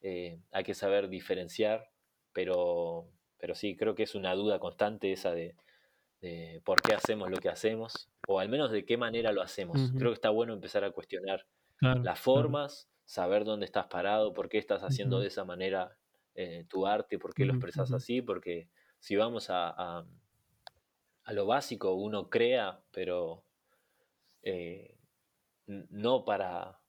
eh, 0.00 0.40
hay 0.50 0.64
que 0.64 0.74
saber 0.74 1.08
diferenciar, 1.08 1.92
pero, 2.32 3.08
pero 3.38 3.54
sí, 3.54 3.76
creo 3.76 3.94
que 3.94 4.02
es 4.02 4.16
una 4.16 4.34
duda 4.34 4.58
constante 4.58 5.12
esa 5.12 5.30
de, 5.30 5.54
por 6.64 6.82
qué 6.82 6.92
hacemos 6.92 7.30
lo 7.30 7.36
que 7.36 7.50
hacemos, 7.50 8.10
o 8.26 8.40
al 8.40 8.48
menos 8.48 8.72
de 8.72 8.84
qué 8.84 8.96
manera 8.96 9.30
lo 9.30 9.42
hacemos. 9.42 9.92
Creo 9.96 10.10
que 10.10 10.14
está 10.14 10.30
bueno 10.30 10.54
empezar 10.54 10.82
a 10.82 10.90
cuestionar 10.90 11.46
las 11.80 12.18
formas, 12.18 12.90
saber 13.04 13.44
dónde 13.44 13.64
estás 13.64 13.86
parado, 13.86 14.34
por 14.34 14.48
qué 14.48 14.58
estás 14.58 14.82
haciendo 14.82 15.20
de 15.20 15.28
esa 15.28 15.44
manera 15.44 15.96
eh, 16.34 16.66
tu 16.68 16.88
arte, 16.88 17.16
por 17.16 17.32
qué 17.32 17.44
lo 17.44 17.52
expresas 17.52 17.92
así, 17.92 18.22
porque 18.22 18.68
si 18.98 19.14
vamos 19.14 19.50
a, 19.50 19.68
a, 21.22 21.32
lo 21.32 21.46
básico, 21.46 21.94
uno 21.94 22.28
crea, 22.28 22.80
pero 22.90 23.44
eh, 24.42 24.95
no 25.66 26.24
para 26.24 26.80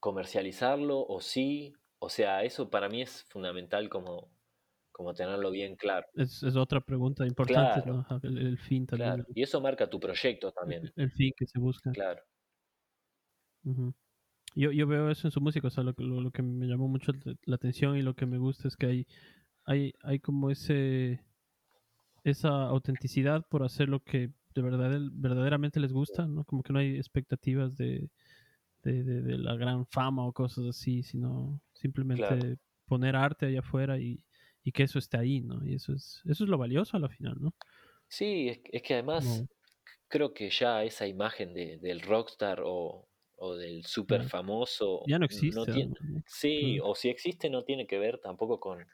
comercializarlo, 0.00 1.04
o 1.06 1.20
sí, 1.20 1.74
o 1.98 2.08
sea, 2.08 2.42
eso 2.42 2.68
para 2.70 2.88
mí 2.88 3.02
es 3.02 3.24
fundamental 3.24 3.88
como, 3.88 4.30
como 4.90 5.14
tenerlo 5.14 5.50
bien 5.50 5.76
claro. 5.76 6.06
Es, 6.14 6.42
otra 6.56 6.80
pregunta 6.80 7.26
importante, 7.26 7.82
el, 8.24 8.58
fin 8.58 8.86
también. 8.86 9.24
Y 9.34 9.42
eso 9.42 9.60
marca 9.60 9.88
tu 9.88 10.00
proyecto 10.00 10.52
también. 10.52 10.92
El, 10.96 11.10
fin 11.12 11.32
que 11.36 11.46
se 11.46 11.58
busca. 11.58 11.90
Claro. 11.92 12.22
Yo, 14.54 14.72
yo 14.72 14.86
veo 14.86 15.10
eso 15.10 15.28
en 15.28 15.30
su 15.30 15.40
música, 15.40 15.68
o 15.68 15.70
sea, 15.70 15.84
lo, 15.84 15.94
lo, 15.96 16.30
que 16.30 16.42
me 16.42 16.66
llamó 16.66 16.88
mucho 16.88 17.12
la 17.44 17.54
atención 17.54 17.96
y 17.96 18.02
lo 18.02 18.14
que 18.14 18.26
me 18.26 18.38
gusta 18.38 18.68
es 18.68 18.76
que 18.76 18.86
hay, 18.86 19.06
hay, 19.64 19.92
hay 20.02 20.18
como 20.18 20.50
ese 20.50 21.24
esa 22.24 22.50
autenticidad 22.66 23.46
por 23.48 23.64
hacer 23.64 23.88
lo 23.88 24.02
que 24.02 24.30
de 24.54 24.62
verdad 24.62 24.98
verdaderamente 25.12 25.80
les 25.80 25.92
gusta, 25.92 26.26
¿no? 26.26 26.44
Como 26.44 26.62
que 26.62 26.72
no 26.72 26.78
hay 26.78 26.96
expectativas 26.96 27.76
de, 27.76 28.08
de, 28.82 29.38
la 29.38 29.56
gran 29.56 29.86
fama 29.86 30.26
o 30.26 30.32
cosas 30.32 30.64
así, 30.66 31.02
sino 31.02 31.60
simplemente 31.72 32.58
poner 32.86 33.16
arte 33.16 33.46
allá 33.46 33.60
afuera 33.60 33.98
y, 33.98 34.24
y, 34.64 34.72
que 34.72 34.82
eso 34.82 34.98
esté 34.98 35.18
ahí, 35.18 35.40
¿no? 35.40 35.64
Y 35.64 35.74
eso 35.74 35.92
es, 35.92 36.20
eso 36.24 36.44
es 36.44 36.50
lo 36.50 36.58
valioso 36.58 36.96
a 36.96 37.00
la 37.00 37.08
final, 37.08 37.36
¿no? 37.40 37.54
Sí, 38.08 38.48
es, 38.48 38.60
es 38.70 38.82
que 38.82 38.94
además 38.94 39.44
creo 40.08 40.34
que 40.34 40.50
ya 40.50 40.84
esa 40.84 41.06
imagen 41.06 41.54
de, 41.54 41.78
del 41.78 42.02
rockstar 42.02 42.60
o, 42.64 43.08
o 43.36 43.56
del 43.56 43.84
súper 43.86 44.28
famoso. 44.28 45.02
Ya 45.06 45.18
no 45.18 45.24
existe. 45.24 45.88
sí, 46.26 46.78
o 46.80 46.94
si 46.94 47.08
existe 47.08 47.50
no 47.50 47.64
tiene 47.64 47.86
que 47.86 47.98
ver 47.98 48.18
tampoco 48.18 48.60
con, 48.60 48.86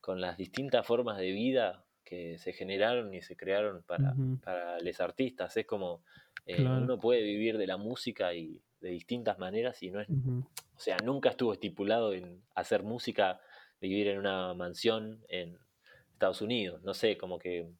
con, 0.00 0.20
las 0.20 0.36
distintas 0.36 0.86
formas 0.86 1.16
de 1.18 1.30
vida 1.30 1.83
que 2.04 2.38
se 2.38 2.52
generaron 2.52 3.14
y 3.14 3.22
se 3.22 3.36
crearon 3.36 3.82
para, 3.82 4.14
para 4.42 4.78
los 4.80 5.00
artistas. 5.00 5.56
Es 5.56 5.66
como 5.66 6.02
eh, 6.46 6.62
uno 6.62 6.98
puede 6.98 7.22
vivir 7.22 7.56
de 7.58 7.66
la 7.66 7.76
música 7.76 8.34
y 8.34 8.62
de 8.80 8.90
distintas 8.90 9.38
maneras 9.38 9.82
y 9.82 9.90
no 9.90 10.00
es, 10.00 10.08
o 10.10 10.78
sea, 10.78 10.96
nunca 11.02 11.30
estuvo 11.30 11.52
estipulado 11.52 12.12
en 12.12 12.42
hacer 12.54 12.82
música, 12.82 13.40
vivir 13.80 14.08
en 14.08 14.18
una 14.18 14.52
mansión 14.54 15.24
en 15.28 15.58
Estados 16.12 16.42
Unidos. 16.42 16.82
No 16.82 16.92
sé, 16.92 17.16
como 17.16 17.38
que 17.38 17.70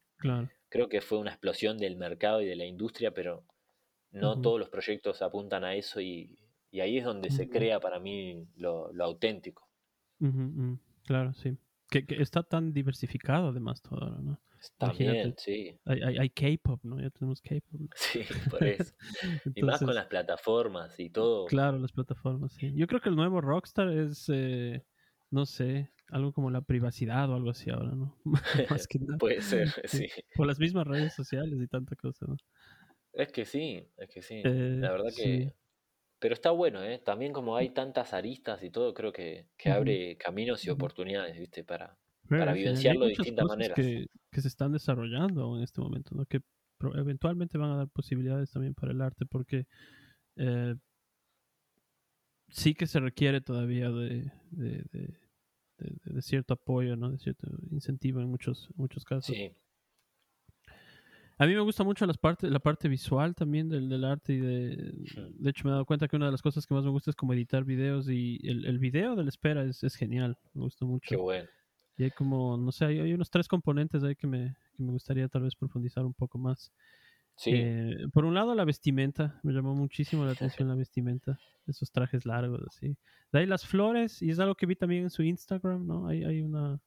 creo 0.68 0.88
que 0.88 1.00
fue 1.00 1.18
una 1.18 1.30
explosión 1.30 1.76
del 1.76 1.96
mercado 1.96 2.40
y 2.40 2.46
de 2.46 2.56
la 2.56 2.64
industria, 2.64 3.12
pero 3.12 3.44
no 4.12 4.40
todos 4.40 4.58
los 4.58 4.68
proyectos 4.68 5.22
apuntan 5.22 5.64
a 5.64 5.74
eso 5.74 6.00
y, 6.00 6.38
ahí 6.72 6.98
es 6.98 7.04
donde 7.04 7.30
se 7.30 7.48
crea 7.48 7.78
para 7.80 7.98
mí 7.98 8.46
lo, 8.56 8.90
auténtico. 9.00 9.68
Claro, 11.04 11.34
sí. 11.34 11.56
Que, 11.90 12.04
está 12.08 12.42
tan 12.42 12.72
diversificado 12.72 13.48
además 13.48 13.82
todo 13.82 14.02
ahora, 14.02 14.18
¿no? 14.20 14.40
También, 14.78 15.34
sí. 15.36 15.78
Hay, 15.84 16.00
hay, 16.02 16.30
K-pop, 16.30 16.80
¿no? 16.84 17.00
Ya 17.00 17.10
tenemos 17.10 17.40
K-pop. 17.42 17.80
Sí, 17.94 18.22
por 18.50 18.64
eso. 18.64 18.94
y 19.54 19.62
más 19.62 19.80
con 19.80 19.94
las 19.94 20.06
plataformas 20.06 20.98
y 20.98 21.10
todo. 21.10 21.46
Claro, 21.46 21.78
las 21.78 21.92
plataformas, 21.92 22.54
sí. 22.54 22.72
Yo 22.74 22.86
creo 22.86 23.00
que 23.00 23.10
el 23.10 23.16
nuevo 23.16 23.40
Rockstar 23.40 23.88
es, 23.90 24.30
eh, 24.32 24.82
no 25.30 25.44
sé, 25.44 25.90
algo 26.08 26.32
como 26.32 26.50
la 26.50 26.62
privacidad 26.62 27.28
o 27.30 27.34
algo 27.34 27.50
así 27.50 27.70
ahora, 27.70 27.94
¿no? 27.94 28.16
más 28.70 28.86
que 28.86 28.98
nada. 28.98 29.18
Puede 29.18 29.42
ser, 29.42 29.68
sí. 29.84 30.08
Por 30.34 30.46
las 30.46 30.58
mismas 30.58 30.86
redes 30.86 31.14
sociales 31.14 31.60
y 31.60 31.66
tanta 31.66 31.94
cosa, 31.96 32.26
¿no? 32.26 32.36
Es 33.12 33.30
que 33.30 33.44
sí, 33.44 33.86
es 33.96 34.08
que 34.08 34.22
sí. 34.22 34.42
la 34.42 34.90
verdad 34.90 35.12
eh, 35.18 35.22
que... 35.22 35.63
Pero 36.24 36.32
está 36.32 36.52
bueno, 36.52 36.82
¿eh? 36.82 37.02
También 37.04 37.34
como 37.34 37.54
hay 37.54 37.68
tantas 37.68 38.14
aristas 38.14 38.62
y 38.62 38.70
todo, 38.70 38.94
creo 38.94 39.12
que, 39.12 39.44
que 39.58 39.70
abre 39.70 40.16
caminos 40.16 40.64
y 40.64 40.70
oportunidades, 40.70 41.38
¿viste? 41.38 41.64
Para, 41.64 41.98
para 42.26 42.54
vivenciarlo 42.54 43.04
de 43.04 43.10
distintas 43.10 43.44
maneras. 43.44 43.76
Que, 43.76 44.06
que, 44.30 44.40
se 44.40 44.48
están 44.48 44.72
desarrollando 44.72 45.54
en 45.58 45.62
este 45.62 45.82
momento, 45.82 46.14
¿no? 46.14 46.24
Que 46.24 46.40
eventualmente 46.94 47.58
van 47.58 47.72
a 47.72 47.76
dar 47.76 47.88
posibilidades 47.90 48.50
también 48.50 48.72
para 48.72 48.92
el 48.92 49.02
arte, 49.02 49.26
porque 49.26 49.66
eh, 50.36 50.74
sí 52.48 52.72
que 52.72 52.86
se 52.86 53.00
requiere 53.00 53.42
todavía 53.42 53.90
de, 53.90 54.32
de, 54.50 54.82
de, 54.92 55.18
de, 55.76 56.22
cierto 56.22 56.54
apoyo, 56.54 56.96
¿no? 56.96 57.10
De 57.10 57.18
cierto 57.18 57.48
incentivo 57.70 58.22
en 58.22 58.30
muchos, 58.30 58.70
muchos 58.76 59.04
casos. 59.04 59.36
Sí. 59.36 59.52
A 61.36 61.46
mí 61.46 61.54
me 61.54 61.60
gusta 61.60 61.82
mucho 61.82 62.06
las 62.06 62.16
partes, 62.16 62.50
la 62.50 62.60
parte 62.60 62.88
visual 62.88 63.34
también 63.34 63.68
del, 63.68 63.88
del 63.88 64.04
arte 64.04 64.34
y 64.34 64.38
de... 64.38 64.92
De 65.30 65.50
hecho, 65.50 65.64
me 65.64 65.70
he 65.70 65.72
dado 65.72 65.84
cuenta 65.84 66.06
que 66.06 66.14
una 66.14 66.26
de 66.26 66.32
las 66.32 66.42
cosas 66.42 66.64
que 66.66 66.74
más 66.74 66.84
me 66.84 66.90
gusta 66.90 67.10
es 67.10 67.16
como 67.16 67.32
editar 67.32 67.64
videos 67.64 68.08
y 68.08 68.38
el, 68.44 68.64
el 68.66 68.78
video 68.78 69.16
de 69.16 69.24
la 69.24 69.28
espera 69.30 69.64
es, 69.64 69.82
es, 69.82 69.96
genial. 69.96 70.38
Me 70.52 70.62
gusta 70.62 70.84
mucho. 70.84 71.08
Qué 71.08 71.16
bueno. 71.16 71.48
Y 71.96 72.04
hay 72.04 72.10
como, 72.12 72.56
no 72.56 72.70
sé, 72.70 72.84
hay, 72.84 73.00
hay, 73.00 73.12
unos 73.12 73.30
tres 73.30 73.48
componentes 73.48 74.04
ahí 74.04 74.14
que 74.14 74.28
me, 74.28 74.56
que 74.76 74.82
me 74.82 74.92
gustaría 74.92 75.26
tal 75.28 75.42
vez 75.42 75.56
profundizar 75.56 76.04
un 76.04 76.14
poco 76.14 76.38
más. 76.38 76.72
Sí. 77.36 77.50
Eh, 77.52 78.06
por 78.12 78.24
un 78.24 78.34
lado, 78.34 78.54
la 78.54 78.64
vestimenta. 78.64 79.40
Me 79.42 79.52
llamó 79.52 79.74
muchísimo 79.74 80.24
la 80.24 80.32
atención 80.32 80.68
la 80.68 80.76
vestimenta. 80.76 81.36
Esos 81.66 81.90
trajes 81.90 82.26
largos, 82.26 82.62
así. 82.68 82.96
De 83.32 83.40
ahí 83.40 83.46
las 83.46 83.66
flores, 83.66 84.22
y 84.22 84.30
es 84.30 84.38
algo 84.38 84.54
que 84.54 84.66
vi 84.66 84.76
también 84.76 85.04
en 85.04 85.10
su 85.10 85.24
Instagram, 85.24 85.84
¿no? 85.84 86.06
Hay, 86.06 86.22
hay 86.22 86.42
una... 86.42 86.80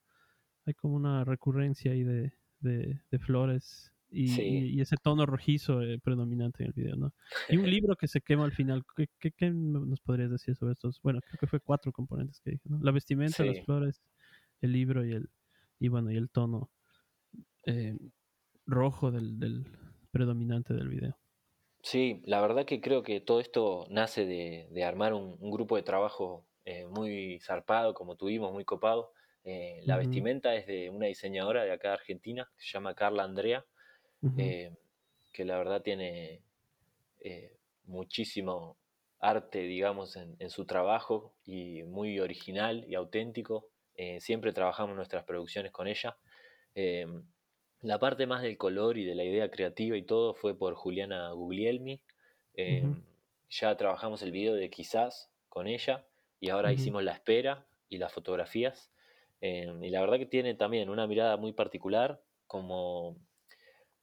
Hay 0.66 0.74
como 0.74 0.96
una 0.96 1.24
recurrencia 1.24 1.94
ahí 1.94 2.04
de, 2.04 2.34
de, 2.60 3.02
de 3.10 3.20
flores 3.20 3.94
y, 4.10 4.80
ese 4.82 4.96
tono 4.98 5.26
rojizo 5.26 5.82
eh, 5.82 6.00
predominante 6.00 6.64
en 6.64 6.68
el 6.68 6.74
video, 6.74 6.96
¿no? 6.96 7.14
Y 7.50 7.58
un 7.58 7.70
libro 7.70 7.96
que 7.96 8.08
se 8.08 8.22
quema 8.22 8.46
al 8.46 8.54
final. 8.54 8.84
¿Qué, 8.96 9.32
qué, 9.32 9.52
nos 9.52 10.00
podrías 10.00 10.32
decir 10.32 10.56
sobre 10.56 10.74
estos? 10.74 11.02
Bueno, 11.02 11.20
creo 11.22 11.38
que 11.40 11.48
fue 11.48 11.60
cuatro 11.60 11.92
componentes 11.92 12.40
que 12.40 12.52
dije, 12.52 12.70
¿no? 12.70 12.80
La 12.82 12.92
vestimenta, 12.92 13.44
las 13.44 13.64
flores, 13.66 14.02
el 14.62 14.72
libro 14.72 15.06
y 15.06 15.14
el, 15.14 15.30
y 15.80 15.90
bueno, 15.90 16.12
y 16.12 16.18
el 16.18 16.30
tono 16.30 16.70
eh, 17.66 17.98
rojo 18.66 19.12
del, 19.12 19.40
del, 19.40 19.66
predominante 20.12 20.74
del 20.74 20.88
video. 20.88 21.18
Sí, 21.82 22.22
la 22.26 22.42
verdad 22.42 22.66
que 22.66 22.82
creo 22.82 23.04
que 23.04 23.22
todo 23.22 23.40
esto 23.40 23.88
nace 23.90 24.26
de, 24.26 24.68
de 24.72 24.84
armar 24.84 25.14
un, 25.14 25.38
grupo 25.52 25.76
de 25.76 25.84
trabajo 25.84 26.46
eh, 26.66 26.86
muy 26.88 27.40
zarpado, 27.40 27.94
como 27.94 28.16
tuvimos, 28.16 28.52
muy 28.52 28.66
copado. 28.66 29.12
la 29.86 29.98
vestimenta 29.98 30.56
es 30.56 30.66
de 30.66 30.90
una 30.90 31.08
diseñadora 31.08 31.64
de 31.64 31.72
acá 31.72 31.90
de 31.90 31.94
Argentina, 31.96 32.50
que 32.58 32.66
se 32.66 32.72
llama 32.74 32.96
Carla 32.96 33.24
Andrea. 33.24 33.66
Eh, 34.38 34.76
que 35.32 35.46
la 35.46 35.58
verdad 35.58 35.82
tiene 35.82 36.42
eh, 37.20 37.58
muchísimo 37.86 38.78
arte, 39.20 39.60
digamos, 39.60 40.16
en, 40.16 40.50
su 40.50 40.66
trabajo 40.66 41.34
y 41.46 41.84
muy 41.84 42.20
original 42.20 42.86
y 42.88 42.96
auténtico. 42.96 43.70
Eh, 43.96 44.20
siempre 44.20 44.54
trabajamos 44.54 44.96
nuestras 44.96 45.24
producciones 45.24 45.72
con 45.72 45.88
ella. 45.88 46.18
la 47.82 48.00
parte 48.00 48.26
más 48.26 48.42
del 48.42 48.58
color 48.58 48.98
y 48.98 49.06
de 49.06 49.16
la 49.16 49.24
idea 49.24 49.50
creativa 49.50 49.96
y 49.98 50.04
todo 50.04 50.34
fue 50.34 50.58
por 50.58 50.76
Juliana 50.76 51.32
Guglielmi. 51.32 52.02
Ya 53.50 53.78
trabajamos 53.78 54.22
el 54.24 54.32
video 54.32 54.56
de 54.56 54.70
Quizás 54.70 55.32
con 55.48 55.68
ella 55.68 56.06
y 56.40 56.50
ahora 56.50 56.74
hicimos 56.74 57.04
la 57.04 57.14
espera 57.14 57.66
y 57.88 57.98
las 57.98 58.14
fotografías. 58.14 58.92
y 59.42 59.90
la 59.90 60.02
verdad 60.02 60.18
que 60.18 60.26
tiene 60.26 60.56
también 60.56 60.90
una 60.90 61.08
mirada 61.08 61.38
muy 61.38 61.54
particular, 61.54 62.22
como 62.48 63.18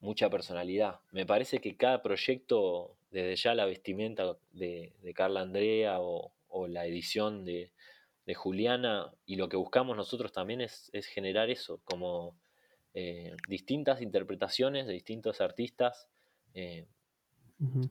mucha 0.04 0.28
personalidad. 0.28 1.00
Me 1.10 1.26
parece 1.26 1.60
que 1.60 1.76
cada 1.76 2.02
proyecto, 2.02 2.94
desde 3.10 3.36
ya 3.36 3.54
la 3.54 3.64
vestimenta 3.64 4.36
de, 4.52 4.92
Carla 5.14 5.40
Andrea 5.40 5.96
o, 6.00 6.30
la 6.68 6.86
edición 6.86 7.44
de, 7.44 7.72
Juliana, 8.34 9.12
y 9.26 9.36
lo 9.36 9.48
que 9.48 9.56
buscamos 9.56 9.96
nosotros 9.96 10.32
también 10.32 10.60
es, 10.60 10.90
generar 11.12 11.50
eso, 11.50 11.80
como 11.84 12.36
eh, 12.92 13.34
distintas 13.48 14.00
interpretaciones 14.00 14.86
de 14.86 14.92
distintos 14.92 15.40
artistas 15.40 16.08
eh, 16.54 16.86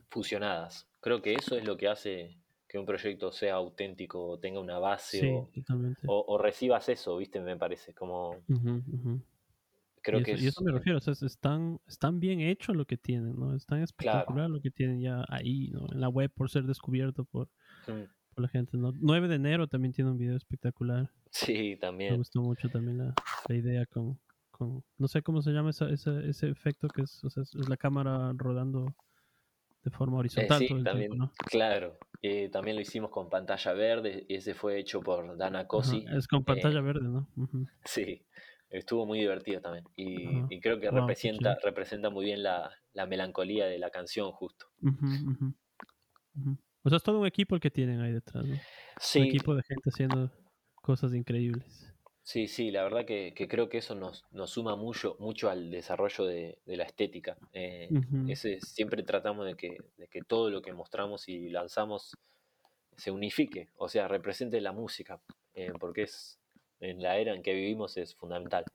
fusionadas. 0.10 0.88
Creo 1.02 1.22
que 1.22 1.34
eso 1.34 1.58
es 1.58 1.66
lo 1.66 1.78
que 1.78 1.88
hace 1.88 2.38
que 2.68 2.80
un 2.80 2.86
proyecto 2.86 3.32
sea 3.32 3.56
auténtico, 3.56 4.30
o 4.30 4.40
tenga 4.40 4.60
una 4.60 4.80
base 4.80 5.46
o, 6.08 6.38
recibas 6.40 6.90
eso, 6.90 7.18
¿viste? 7.18 7.40
Me 7.40 7.56
parece, 7.56 7.94
como 7.94 8.38
Creo 10.04 10.20
y, 10.20 10.24
eso, 10.24 10.36
que 10.36 10.48
eso 10.48 10.64
me 10.64 10.72
refiero, 10.74 10.98
o 10.98 11.02
sea, 11.02 11.14
es, 11.14 11.40
tan, 11.40 11.80
bien 12.20 12.42
hecho 12.42 12.74
lo 12.74 12.86
que 12.86 12.98
tienen, 12.98 13.36
¿no? 13.40 13.56
Es 13.56 13.66
tan 13.66 13.82
espectacular 13.82 14.50
lo 14.50 14.60
que 14.62 14.70
tienen 14.70 15.00
ya 15.02 15.24
ahí, 15.30 15.70
¿no? 15.72 15.88
En 15.92 16.02
la 16.02 16.10
web 16.10 16.30
por 16.36 16.50
ser 16.50 16.66
descubierto 16.66 17.24
por, 17.24 17.50
por 17.86 18.42
la 18.44 18.50
gente. 18.50 18.78
¿no? 18.78 18.92
9 19.00 19.28
de 19.30 19.36
enero 19.36 19.68
también 19.68 19.94
tiene 19.94 20.12
un 20.12 20.18
video 20.18 20.36
espectacular. 20.36 21.10
Sí, 21.32 21.70
Me 21.72 21.78
también. 21.78 22.18
gustó 22.18 22.42
mucho 22.42 22.70
también 22.70 22.98
la, 22.98 23.14
la 23.48 23.56
idea 23.56 23.86
con, 23.86 24.20
con, 24.52 24.84
no 24.98 25.08
sé 25.08 25.22
cómo 25.22 25.42
se 25.42 25.52
llama 25.52 25.70
esa, 25.70 25.90
ese, 25.90 26.30
ese 26.30 26.50
efecto 26.50 26.88
que 26.90 27.04
es, 27.04 27.24
o 27.24 27.30
sea, 27.30 27.44
es 27.44 27.70
la 27.70 27.78
cámara 27.78 28.34
rodando 28.36 28.94
de 29.84 29.92
forma 29.92 30.18
Eh, 30.18 30.20
horizontal 30.20 30.60
sí, 30.60 30.68
todo 30.68 30.78
el 30.80 30.84
también, 30.84 31.12
tiempo, 31.12 31.26
¿no? 31.28 31.32
claro. 31.50 31.98
Eh, 32.22 32.50
también 32.50 32.78
lo 32.78 32.82
hicimos 32.82 33.10
con 33.10 33.30
pantalla 33.30 33.74
verde 33.74 34.26
y 34.30 34.36
ese 34.36 34.54
fue 34.54 34.80
hecho 34.80 35.02
por 35.02 35.36
Dana 35.38 35.60
Ajá, 35.60 35.68
Cosi. 35.68 36.06
Es 36.10 36.28
con 36.28 36.44
pantalla 36.46 36.80
Eh, 36.80 36.82
verde, 36.82 37.04
¿no? 37.04 37.28
Sí, 37.84 38.22
estuvo 38.74 39.06
muy 39.06 39.20
divertido 39.20 39.62
también. 39.62 39.86
Y, 39.96 40.60
creo 40.62 40.80
que 40.80 40.90
Wow, 40.90 40.92
representa, 40.92 41.58
representa 41.64 42.10
muy 42.10 42.26
bien 42.26 42.44
la, 42.44 42.72
la 42.94 43.06
melancolía 43.06 43.66
de 43.68 43.80
la 43.80 43.90
canción, 43.92 44.32
justo. 44.32 44.68
O 46.84 46.90
sea, 46.90 46.98
es 46.98 47.04
todo 47.04 47.20
un 47.20 47.28
equipo 47.28 47.56
el 47.56 47.62
que 47.62 47.72
tienen 47.72 48.00
ahí 48.02 48.12
detrás, 48.12 48.46
¿no? 48.46 48.66
Un 49.14 49.24
Sí, 49.24 49.24
equipo 49.24 49.56
de 49.56 49.64
gente 49.64 49.90
haciendo 49.90 50.32
cosas 50.82 51.14
increíbles. 51.14 51.94
sí, 52.22 52.48
sí, 52.48 52.72
la 52.72 52.84
verdad 52.84 53.06
que, 53.06 53.34
que 53.36 53.48
creo 53.48 53.70
que 53.70 53.78
eso 53.80 53.96
nos, 53.96 54.24
nos 54.32 54.52
suma 54.52 54.76
mucho, 54.76 55.16
mucho 55.20 55.50
al 55.50 55.70
desarrollo 55.72 56.26
de, 56.26 56.60
de 56.66 56.78
la 56.78 56.84
estética. 56.86 57.38
Eh, 57.52 57.94
ese, 58.26 58.60
siempre 58.62 59.04
tratamos 59.04 59.46
de 59.46 59.56
que, 59.56 59.78
de 59.98 60.08
que 60.08 60.22
todo 60.24 60.50
lo 60.50 60.62
que 60.62 60.74
mostramos 60.74 61.28
y 61.30 61.50
lanzamos 61.50 62.18
se 62.98 63.12
unifique, 63.12 63.70
o 63.76 63.90
sea, 63.90 64.08
represente 64.10 64.62
la 64.62 64.74
música, 64.74 65.22
eh, 65.56 65.74
porque 65.80 66.04
es 66.04 66.40
en 66.84 67.02
la 67.02 67.18
era 67.18 67.34
en 67.36 67.42
que 67.44 67.54
vivimos 67.54 67.98
es 67.98 68.16
fundamental. 68.16 68.66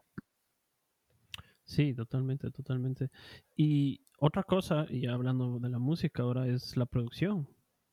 Sí, 1.65 1.95
totalmente, 1.95 2.51
totalmente. 2.51 3.11
Y 3.55 4.01
otra 4.19 4.43
cosa, 4.43 4.87
y 4.89 5.07
hablando 5.07 5.59
de 5.59 5.69
la 5.69 5.79
música 5.79 6.23
ahora, 6.23 6.47
es 6.49 6.77
la 6.77 6.87
producción. 6.87 7.47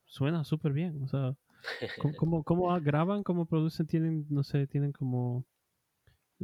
Suena 0.06 0.44
súper 0.44 0.72
bien. 0.72 1.02
O 1.02 1.08
sea, 1.08 1.34
¿cómo, 1.98 2.14
cómo, 2.16 2.42
cómo 2.44 2.80
graban, 2.80 3.22
cómo 3.22 3.44
producen? 3.46 3.86
Tienen, 3.86 4.26
no 4.30 4.42
sé, 4.42 4.66
tienen 4.66 4.92
como... 4.92 5.44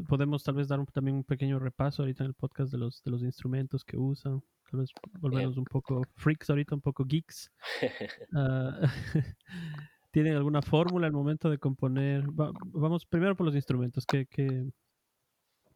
Podemos 0.08 0.42
tal 0.42 0.54
vez 0.54 0.68
dar 0.68 0.80
un- 0.80 0.86
también 0.86 1.16
un 1.18 1.24
pequeño 1.24 1.58
repaso 1.58 2.02
ahorita 2.02 2.24
en 2.24 2.28
el 2.28 2.34
podcast 2.34 2.72
de 2.72 2.78
los, 2.78 3.02
de 3.02 3.10
los 3.10 3.22
instrumentos 3.22 3.84
que 3.84 3.96
usan. 3.96 4.42
Tal 4.70 4.80
vez 4.80 4.90
volvernos 5.20 5.56
un 5.58 5.64
poco 5.64 6.02
freaks 6.16 6.48
ahorita, 6.50 6.74
un 6.74 6.80
poco 6.80 7.04
geeks. 7.04 7.50
Ah, 8.34 8.80
¿Tienen 10.12 10.36
alguna 10.36 10.62
fórmula 10.62 11.06
al 11.08 11.12
momento 11.12 11.50
de 11.50 11.58
componer? 11.58 12.28
Va- 12.30 12.52
vamos 12.54 13.04
primero 13.06 13.34
por 13.36 13.46
los 13.46 13.54
instrumentos. 13.56 14.06
¿Qué, 14.06 14.26
qué, 14.26 14.70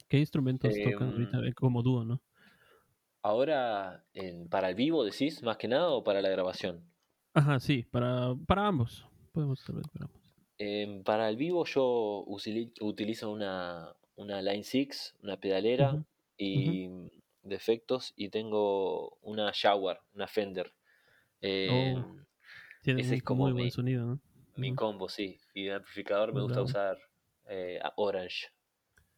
qué 0.09 0.18
instrumentos 0.18 0.81
tocan 0.81 1.11
ahorita 1.11 1.38
Em, 1.38 1.46
eh, 1.46 1.55
como 1.55 1.81
dúo, 1.83 2.05
no? 2.05 2.20
ahora, 3.22 4.07
en- 4.14 4.49
¿para 4.49 4.70
el 4.70 4.75
vivo 4.75 5.05
decís, 5.05 5.42
más 5.42 5.59
que 5.59 5.68
nada, 5.68 5.90
o 5.90 6.03
para 6.03 6.22
la 6.22 6.31
grabación? 6.31 6.94
Ajá, 7.35 7.61
sí, 7.61 7.85
para, 7.85 8.35
para 8.46 8.66
ambos. 8.66 9.07
Podemos 9.33 9.62
tal 9.64 9.77
vez 9.77 9.88
para 9.88 10.07
ambos. 10.07 10.37
Em, 10.59 11.03
para 11.05 11.29
el 11.29 11.37
vivo 11.37 11.64
yo 11.66 12.25
utilizo 12.81 13.31
una, 13.31 13.94
una 14.16 14.40
Line 14.42 14.64
6, 14.64 15.14
una 15.22 15.38
pedalera 15.38 15.88
Ujú, 15.92 16.05
ujú. 16.53 16.79
y 16.79 16.88
de 17.42 17.55
efectos 17.57 18.12
y 18.16 18.31
tengo 18.31 19.16
una 19.20 19.53
Jaguar, 19.53 20.01
una 20.14 20.27
Fender. 20.27 20.72
Oh, 21.66 22.07
tienen 22.83 23.03
ese 23.03 23.14
un 23.14 23.16
es 23.16 23.22
como 23.22 23.51
muy 23.51 23.53
buen 23.53 23.70
sonido, 23.70 24.07
¿no? 24.07 24.20
Mi 24.57 24.75
combo, 24.75 25.09
sí. 25.09 25.38
Y 25.55 25.64
de 25.64 25.75
amplificador 25.75 26.33
me 26.33 26.42
gusta 26.42 26.62
usar 26.62 26.99
eh, 27.49 27.81
Orange. 27.97 28.49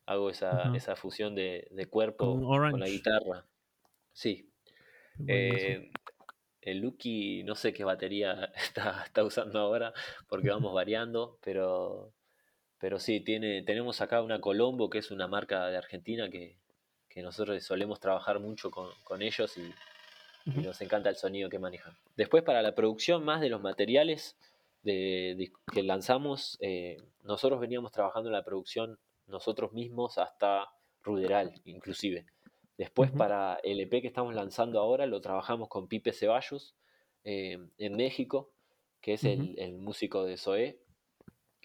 Hago 0.07 0.31
esa, 0.31 0.75
esa 0.75 0.97
fusión 0.97 1.35
de, 1.35 1.69
de 1.71 1.87
cuerpo 1.87 2.41
con 2.41 2.81
la 2.81 2.89
guitarra. 2.89 3.45
Sí. 4.13 4.51
Eh, 5.27 5.91
el 6.61 6.79
Lucky 6.79 7.43
no 7.45 7.55
sé 7.55 7.73
qué 7.73 7.85
batería 7.85 8.53
está, 8.57 9.03
está 9.05 9.25
usando 9.25 9.59
ahora 9.59 9.93
porque 10.29 10.51
vamos 10.51 10.73
variando, 10.75 11.39
pero, 11.43 12.13
pero 12.79 12.99
sí, 12.99 13.21
tiene, 13.21 13.63
tenemos 13.63 14.01
acá 14.01 14.23
una 14.23 14.41
Colombo 14.41 14.91
que 14.91 14.99
es 14.99 15.11
una 15.11 15.27
marca 15.27 15.67
de 15.67 15.77
Argentina 15.77 16.29
que, 16.31 16.57
que 17.09 17.23
nosotros 17.23 17.63
solemos 17.65 18.01
trabajar 18.01 18.39
mucho 18.39 18.71
con, 18.71 18.91
con 19.05 19.23
ellos 19.23 19.57
y, 19.59 19.73
nos 20.47 20.81
encanta 20.81 21.11
el 21.11 21.17
sonido 21.17 21.51
que 21.51 21.59
manejan. 21.59 21.93
Después 22.17 22.43
para 22.43 22.63
la 22.63 22.75
producción 22.75 23.23
más 23.23 23.43
de 23.43 23.51
los 23.51 23.61
materiales 23.61 24.35
de, 24.89 25.35
de- 25.37 25.53
que 25.73 25.83
lanzamos, 25.83 26.57
eh, 26.61 26.97
nosotros 27.23 27.61
veníamos 27.61 27.93
trabajando 27.93 28.29
en 28.31 28.33
la 28.35 28.45
producción 28.45 28.99
nosotros 29.27 29.73
mismos 29.73 30.17
hasta 30.19 30.69
Ruderal 31.03 31.53
inclusive. 31.65 32.27
Después 32.77 33.11
para 33.11 33.59
el 33.65 33.81
EP 33.81 34.01
que 34.01 34.07
estamos 34.09 34.35
lanzando 34.35 34.81
ahora 34.81 35.07
lo 35.07 35.21
trabajamos 35.21 35.69
con 35.69 35.89
Pipe 35.89 36.13
Ceballos 36.13 36.75
eh, 37.25 37.59
en 37.79 37.93
México, 37.97 38.51
que 39.01 39.15
es 39.15 39.25
el, 39.25 39.59
el 39.59 39.79
músico 39.79 40.25
de 40.25 40.37
Zoé, 40.37 40.79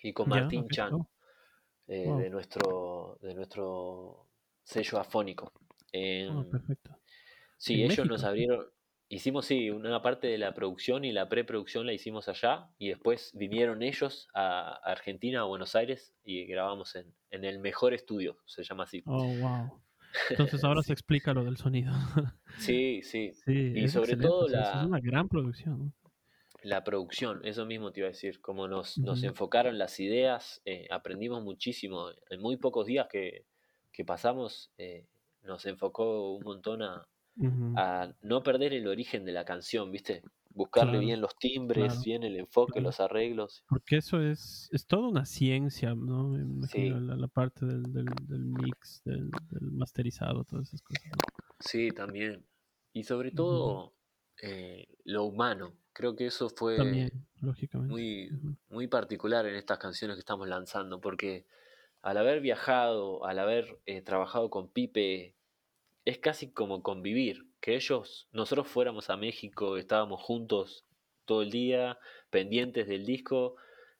y 0.01 0.11
con 0.11 0.25
Ya, 0.29 0.35
Martín. 0.41 0.67
Chan 0.69 0.93
Oh, 0.93 1.07
eh, 1.87 2.05
wow. 2.05 2.19
de, 2.19 2.29
nuestro, 2.29 3.17
de 3.21 3.33
nuestro 3.35 4.27
sello 4.63 4.99
afónico. 4.99 5.51
Em, 5.91 6.49
perfecto. 6.49 6.97
Sí, 7.57 7.83
ellos 7.83 8.07
nos 8.07 8.23
abrieron, 8.23 8.65
hicimos 9.15 9.45
sí, 9.45 9.69
una 9.69 10.01
parte 10.01 10.27
de 10.27 10.37
la 10.37 10.53
producción 10.53 11.05
y 11.05 11.11
la 11.11 11.29
preproducción 11.29 11.85
la 11.85 11.93
hicimos 11.93 12.27
allá 12.29 12.69
y 12.77 12.89
después 12.89 13.31
vinieron 13.33 13.83
ellos 13.83 14.27
a 14.33 14.79
Argentina, 14.83 15.41
a 15.41 15.43
Buenos 15.43 15.75
Aires 15.75 16.13
y 16.23 16.45
grabamos 16.45 16.95
en, 16.95 17.13
en 17.29 17.45
el 17.45 17.59
mejor 17.59 17.93
estudio, 17.93 18.37
se 18.45 18.63
llama 18.63 18.83
así. 18.83 19.03
Oh, 19.05 19.25
wow. 19.25 19.81
Entonces 20.29 20.63
ahora 20.63 20.81
se 20.83 20.93
explica 20.93 21.33
lo 21.33 21.43
del 21.43 21.57
sonido. 21.57 21.91
sí, 22.59 23.01
sí. 23.03 23.33
Sí, 23.45 23.73
Y 23.75 23.87
sobre 23.87 24.15
todo 24.15 24.47
eso 24.47 24.57
es 24.57 24.61
la, 24.61 24.85
una 24.85 24.99
gran 24.99 25.27
producción, 25.27 25.93
la 26.63 26.83
producción, 26.83 27.41
eso 27.43 27.65
mismo 27.65 27.91
te 27.91 27.99
iba 27.99 28.07
a 28.07 28.11
decir, 28.11 28.39
como 28.39 28.67
nos, 28.67 28.97
nos 28.97 29.21
enfocaron 29.23 29.77
las 29.77 29.99
ideas, 29.99 30.61
eh, 30.65 30.87
aprendimos 30.89 31.43
muchísimo. 31.43 32.09
En 32.29 32.41
muy 32.41 32.57
pocos 32.57 32.87
días 32.87 33.07
que, 33.11 33.45
que 33.91 34.05
pasamos, 34.05 34.71
eh, 34.77 35.05
nos 35.43 35.65
enfocó 35.65 36.35
un 36.35 36.43
montón 36.43 36.81
a, 36.81 37.05
a 37.73 38.13
no 38.21 38.43
perder 38.43 38.73
el 38.73 38.87
origen 38.87 39.25
de 39.25 39.31
la 39.33 39.45
canción, 39.45 39.91
¿viste? 39.91 40.23
Buscarle 40.49 40.97
Claro, 40.97 40.99
bien 40.99 41.21
los 41.21 41.37
timbres, 41.37 41.99
claro, 41.99 42.03
bien 42.03 42.23
el 42.23 42.37
enfoque, 42.37 42.79
claro. 42.79 42.81
los 42.81 42.99
arreglos. 42.99 43.65
Porque 43.67 43.97
eso 43.97 44.21
es, 44.21 44.69
es 44.71 44.85
toda 44.87 45.07
una 45.09 45.25
ciencia, 45.25 45.95
¿no? 45.95 46.29
Me 46.29 46.41
imagino 46.43 46.99
Sí, 46.99 46.99
la, 46.99 47.15
la 47.17 47.27
parte 47.27 47.65
del, 47.65 47.83
del, 47.93 48.25
del 48.27 48.45
mix, 48.45 49.01
del, 49.05 49.31
del 49.49 49.71
masterizado, 49.71 50.45
todas 50.45 50.69
esas 50.69 50.81
cosas, 50.81 51.11
¿no? 51.11 51.25
sí, 51.59 51.93
también. 51.93 52.45
Y 52.93 53.03
sobre 53.03 53.31
todo 53.31 53.95
eh, 54.41 54.87
lo 55.05 55.25
humano. 55.25 55.77
Creo 55.93 56.15
que 56.15 56.27
eso 56.27 56.49
También, 56.75 57.09
fue 57.09 57.11
lógicamente. 57.41 57.87
muy, 57.87 58.37
muy 58.69 58.87
particular 58.87 59.45
en 59.47 59.55
estas 59.55 59.79
canciones 59.79 60.15
que 60.17 60.21
estamos 60.21 60.47
lanzando, 60.47 61.01
porque 61.01 61.47
al 62.01 62.17
haber 62.17 62.41
viajado, 62.41 63.25
al 63.25 63.39
haber 63.39 63.79
eh, 63.85 64.01
trabajado 64.03 64.49
con 64.49 64.71
Pipe, 64.71 65.35
es 66.05 66.19
casi 66.19 66.51
como 66.51 66.83
convivir, 66.83 67.47
que 67.61 67.75
ellos, 67.75 68.29
nosotros 68.31 68.67
fuéramos 68.67 69.09
a 69.09 69.17
México, 69.17 69.77
estábamos 69.77 70.21
juntos 70.21 70.85
todo 71.25 71.41
el 71.43 71.51
día, 71.51 71.97
pendientes 72.29 72.87
del 72.87 73.05
disco. 73.05 73.55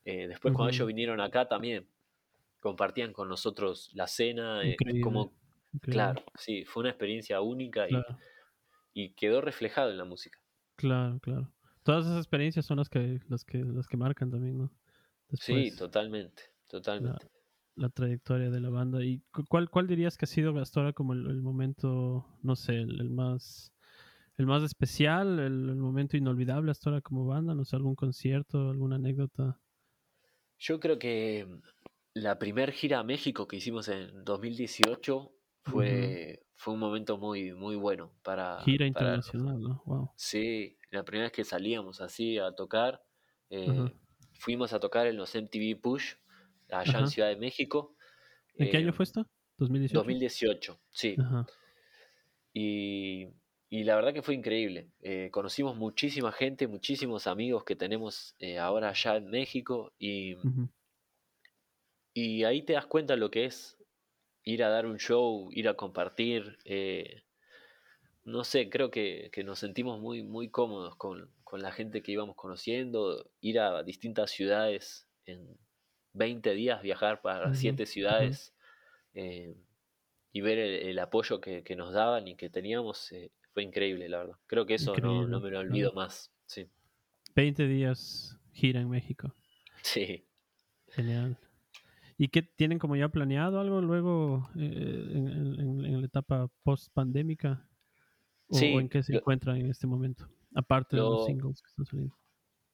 eh, 0.06 0.28
después 0.28 0.54
cuando 0.54 0.70
ellos 0.72 0.88
vinieron 0.88 1.22
acá 1.22 1.48
también 1.48 1.90
compartían 2.60 3.14
con 3.14 3.30
nosotros 3.30 3.92
la 3.94 4.08
cena, 4.08 4.66
eh, 4.68 4.84
como, 5.00 5.34
increíble. 5.74 5.90
claro, 5.90 6.24
sí, 6.36 6.66
fue 6.66 6.82
una 6.82 6.90
experiencia 6.92 7.42
única 7.42 7.90
y, 7.90 7.92
Claro, 7.92 8.18
y 8.94 9.14
quedó 9.16 9.42
reflejado 9.42 9.92
en 9.92 9.98
la 9.98 10.06
música. 10.06 10.40
claro, 10.76 11.20
claro. 11.20 11.52
Todas 11.84 12.06
esas 12.06 12.18
experiencias 12.20 12.66
son 12.66 12.78
las 12.78 12.90
que, 12.90 13.20
las 13.28 13.44
que, 13.44 13.58
las 13.64 13.88
que 13.88 13.98
marcan 13.98 14.32
también, 14.32 14.58
¿no? 14.58 14.72
Sí, 15.38 15.76
totalmente, 15.76 16.44
totalmente. 16.68 17.30
La 17.76 17.90
trayectoria 17.90 18.50
de 18.52 18.60
la 18.62 18.70
banda. 18.70 19.04
¿Y 19.04 19.22
cu- 19.32 19.46
cuál, 19.50 19.70
cuál 19.70 19.88
dirías 19.88 20.18
que 20.18 20.26
ha 20.26 20.28
sido 20.28 20.58
hasta 20.60 20.80
ahora 20.82 20.94
como 20.94 21.14
el, 21.14 21.28
el 21.30 21.42
momento, 21.42 22.28
no 22.44 22.56
sé, 22.56 22.78
el, 22.82 23.00
el 23.02 23.10
más, 23.12 23.74
el 24.38 24.48
más 24.48 24.64
especial, 24.64 25.40
el, 25.40 25.70
el 25.70 25.78
momento 25.78 26.18
inolvidable 26.18 26.72
hasta 26.72 26.90
ahora 26.92 27.02
como 27.02 27.26
banda? 27.28 27.56
No 27.56 27.66
sé, 27.66 27.76
algún 27.78 27.96
concierto, 27.96 28.70
alguna 28.72 28.98
anécdota. 28.98 29.62
Yo 30.58 30.80
creo 30.80 31.00
que 31.00 31.48
la 32.14 32.40
primer 32.40 32.72
gira 32.72 33.00
a 33.00 33.04
México 33.04 33.48
que 33.48 33.58
hicimos 33.58 33.88
en 33.90 34.24
2018 34.24 35.36
Ujú. 35.68 36.18
fue, 36.18 36.46
fue 36.56 36.74
un 36.74 36.80
momento 36.80 37.18
muy, 37.18 37.54
muy 37.54 37.76
bueno 37.76 38.14
para, 38.24 38.64
Gira 38.64 38.88
para 38.92 39.20
internacional, 39.20 39.62
¿no? 39.62 39.84
Wow. 39.86 40.12
Sí, 40.16 40.80
la 40.92 41.04
primera 41.04 41.26
vez 41.26 41.32
que 41.34 41.44
salíamos 41.44 42.02
así 42.02 42.38
a 42.38 42.54
tocar, 42.56 43.04
eh, 43.50 43.96
fuimos 44.34 44.74
a 44.74 44.80
tocar 44.80 45.08
en 45.08 45.18
los 45.18 45.34
MTV 45.36 45.76
Push, 45.76 46.16
allá 46.80 47.00
en. 47.00 47.08
Ciudad 47.08 47.30
de 47.30 47.36
México, 47.38 47.96
¿En 48.58 48.70
qué 48.70 48.78
año 48.78 48.90
eh, 48.90 48.94
fue 48.94 49.04
esto? 49.04 49.26
¿2018? 49.60 49.92
2018, 49.94 50.80
sí. 50.92 51.16
Ajá. 51.20 51.46
Y, 52.54 53.28
y 53.70 53.84
la 53.84 53.96
verdad 53.96 54.14
que 54.14 54.22
fue 54.22 54.36
increíble. 54.36 54.92
Eh, 55.02 55.30
conocimos 55.32 55.76
muchísima 55.76 56.32
gente, 56.32 56.68
muchísimos 56.68 57.28
amigos 57.28 57.64
que 57.64 57.76
tenemos 57.76 58.36
eh, 58.40 58.60
ahora 58.60 58.90
allá 58.90 59.18
en 59.18 59.30
México 59.30 59.94
y 62.14 62.44
ahí 62.44 62.62
te 62.64 62.74
das 62.74 62.86
cuenta 62.86 63.16
lo 63.16 63.32
que 63.32 63.46
es 63.46 63.78
ir 64.44 64.64
a 64.64 64.70
dar 64.70 64.86
un 64.86 64.98
show, 65.00 65.50
ir 65.52 65.68
a 65.68 65.76
compartir. 65.76 66.58
eh, 66.66 67.24
no 68.26 68.44
sé, 68.44 68.70
creo 68.70 68.90
que, 68.90 69.30
que 69.34 69.44
nos 69.44 69.60
sentimos 69.60 70.00
muy, 70.00 70.24
muy 70.24 70.50
cómodos 70.50 70.96
con, 70.96 71.30
con 71.44 71.62
la 71.62 71.72
gente 71.72 72.02
que 72.02 72.14
íbamos 72.14 72.36
conociendo, 72.36 73.30
ir 73.42 73.60
a 73.60 73.84
distintas 73.84 74.32
ciudades 74.32 75.08
en 75.26 75.58
20 76.14 76.54
días, 76.54 76.82
viajar 76.82 77.22
para 77.22 77.50
Ujú, 77.50 77.56
siete 77.56 77.86
ciudades 77.86 78.54
eh, 79.14 79.56
y 80.32 80.42
ver 80.42 80.60
el, 80.60 80.90
el 80.90 81.00
apoyo 81.00 81.42
que, 81.42 81.64
que 81.64 81.76
nos 81.76 81.94
daban 81.94 82.28
y 82.28 82.36
que 82.36 82.50
teníamos, 82.50 83.12
eh, 83.12 83.32
fue 83.54 83.64
increíble, 83.64 84.10
la 84.10 84.20
verdad. 84.20 84.38
Creo 84.48 84.66
que 84.66 84.76
eso 84.76 84.98
no, 84.98 85.28
no 85.28 85.40
me 85.40 85.50
lo 85.52 85.60
olvido 85.60 85.94
más. 85.94 86.32
Sí, 86.46 86.70
20 87.36 87.68
días 87.68 88.38
gira 88.52 88.82
en 88.82 88.90
México. 88.90 89.34
sí. 89.84 90.26
Genial. 90.90 91.38
¿Y 92.18 92.30
qué 92.30 92.44
tienen 92.44 92.80
como 92.80 92.96
ya 92.96 93.10
planeado 93.10 93.60
algo 93.60 93.82
luego 93.82 94.50
eh, 94.56 95.12
en, 95.14 95.28
en- 95.30 95.86
en 95.86 96.02
la 96.02 96.08
etapa 96.08 96.50
post 96.64 96.94
pandémica? 96.94 97.68
¿O, 98.50 98.60
o 98.60 98.80
en 98.82 98.90
qué 98.90 99.04
se 99.04 99.14
lo, 99.14 99.20
encuentran 99.20 99.58
en 99.58 99.70
este 99.72 99.88
momento? 99.88 100.30
Aparte 100.56 100.98
de 100.98 101.04
los 101.04 101.10
lo, 101.10 101.26
singles 101.26 101.62
que 101.62 101.70
están 101.70 101.86
saliendo. 101.86 102.16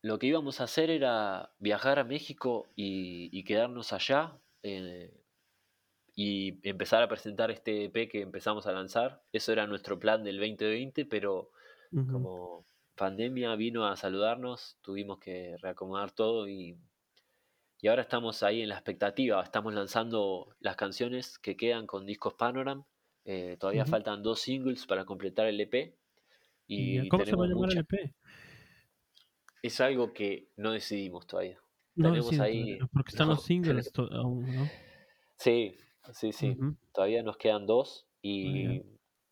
Lo 0.01 0.19
que 0.19 0.27
íbamos 0.27 0.61
a 0.61 0.65
hacer 0.65 0.89
era 0.89 1.53
viajar 1.59 1.99
a 1.99 2.03
México 2.03 2.67
y, 2.75 3.29
y 3.37 3.43
quedarnos 3.43 3.93
allá 3.93 4.39
eh, 4.63 5.23
y 6.15 6.59
empezar 6.67 7.01
a 7.03 7.07
presentar 7.07 7.51
este 7.51 7.85
EP 7.85 8.09
que 8.09 8.21
empezamos 8.21 8.67
a 8.67 8.73
lanzar. 8.73 9.23
Eso 9.31 9.51
era 9.53 9.67
nuestro 9.67 9.99
plan 9.99 10.23
del 10.23 10.37
2020, 10.37 11.05
pero 11.05 11.51
Ujú, 11.91 12.17
como 12.17 12.67
pandemia 12.95 13.55
vino 13.55 13.87
a 13.87 13.95
saludarnos, 13.95 14.77
tuvimos 14.81 15.19
que 15.19 15.55
reacomodar 15.61 16.11
todo 16.11 16.47
y, 16.49 16.77
y 17.81 17.87
ahora 17.87 18.01
estamos 18.03 18.43
ahí 18.43 18.61
en 18.61 18.69
la 18.69 18.75
expectativa. 18.75 19.41
Estamos 19.41 19.73
lanzando 19.73 20.55
las 20.59 20.75
canciones 20.75 21.39
que 21.39 21.55
quedan 21.55 21.87
con 21.87 22.05
discos 22.05 22.33
Panoram. 22.33 22.83
Eh, 23.25 23.57
todavía 23.59 23.85
faltan 23.85 24.23
dos 24.23 24.41
singles 24.41 24.85
para 24.85 25.05
completar 25.05 25.47
el 25.47 25.59
EP 25.61 25.95
Y 26.67 27.07
¿Cómo 27.07 27.25
se 27.25 27.35
va 27.35 27.45
a 27.45 27.47
llamar 27.47 27.71
el. 27.71 27.79
EP? 27.79 28.15
Es 29.61 29.81
algo 29.81 30.13
que 30.13 30.49
no 30.57 30.71
decidimos 30.71 31.27
todavía. 31.27 31.59
No 31.95 32.09
Tenemos 32.09 32.39
ahí, 32.39 32.77
porque 32.93 33.09
están 33.09 33.27
los 33.27 33.39
no, 33.39 33.43
singles 33.43 33.91
tenemos- 33.91 34.09
to- 34.09 34.15
aún, 34.15 34.55
¿no? 34.55 34.67
sí, 35.37 35.75
sí, 36.13 36.31
sí. 36.31 36.57
Todavía 36.93 37.23
nos 37.23 37.37
quedan 37.37 37.65
dos 37.65 38.07
y, 38.21 38.81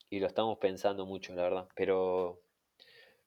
y 0.09 0.19
lo 0.19 0.27
estamos 0.27 0.57
pensando 0.59 1.05
mucho, 1.05 1.33
la 1.33 1.43
verdad. 1.43 1.67
Pero 1.75 2.41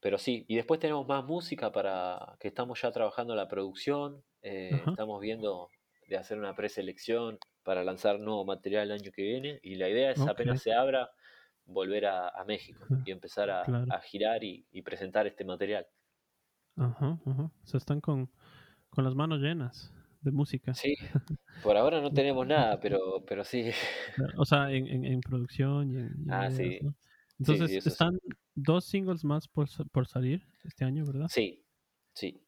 Pero 0.01 0.17
sí, 0.19 0.45
y 0.49 0.57
después 0.57 0.81
tenemos 0.81 1.07
más 1.07 1.25
música 1.25 1.71
para 1.73 2.37
que 2.41 2.49
estamos 2.49 2.81
ya 2.81 2.91
trabajando 2.91 3.35
la 3.35 3.49
producción, 3.49 4.23
eh, 4.43 4.83
estamos 4.87 5.21
viendo 5.21 5.69
de 6.09 6.17
hacer 6.17 6.39
una 6.39 6.55
preselección 6.55 7.39
para 7.63 7.85
lanzar 7.85 8.19
nuevo 8.19 8.45
material 8.45 8.91
el 8.91 8.93
año 9.01 9.11
que 9.13 9.23
viene 9.23 9.61
y 9.63 9.75
la 9.77 9.89
idea 9.89 10.11
es 10.13 10.21
apenas 10.27 10.63
se 10.63 10.73
abra 10.73 11.11
volver 11.67 12.07
a, 12.07 12.29
a 12.31 12.45
México 12.45 12.85
y 13.05 13.11
empezar 13.11 13.51
a, 13.51 13.63
Claro. 13.63 13.87
a 13.91 14.01
girar 14.01 14.43
y, 14.43 14.67
y 14.73 14.83
presentar 14.83 15.27
este 15.27 15.45
material. 15.45 15.87
Ajá, 16.77 17.21
ajá. 17.27 17.43
O 17.63 17.67
sea, 17.67 17.79
están 17.79 18.01
con, 18.01 18.29
con 18.91 19.05
las 19.05 19.15
manos 19.15 19.41
llenas 19.41 19.93
de 20.23 20.33
música. 20.33 20.81
Sí, 20.83 20.95
por 21.61 21.77
ahora 21.77 22.01
no 22.01 22.13
tenemos 22.13 22.47
nada, 22.47 22.81
pero, 22.81 23.25
pero 23.27 23.45
sí. 23.45 23.71
O 24.37 24.45
sea, 24.45 24.71
en, 24.73 24.87
en, 24.87 25.05
en 25.05 25.23
producción 25.23 25.91
y 25.91 25.97
en, 25.99 26.15
y 26.27 26.31
en 26.33 26.39
Ah, 26.39 26.51
ideas, 26.51 26.77
sí, 26.77 26.81
¿no? 26.81 26.95
sí, 27.43 27.63
sí, 27.67 27.67
Entonces, 27.67 27.81
sí. 27.81 27.93
están 27.93 28.19
dos 28.55 28.85
singles 28.87 29.25
más 29.25 29.49
por, 29.49 29.69
por 29.91 30.07
salir 30.07 30.47
este 30.65 30.85
año, 30.85 31.07
¿verdad? 31.07 31.31
Sí, 31.37 31.65
sí, 32.15 32.45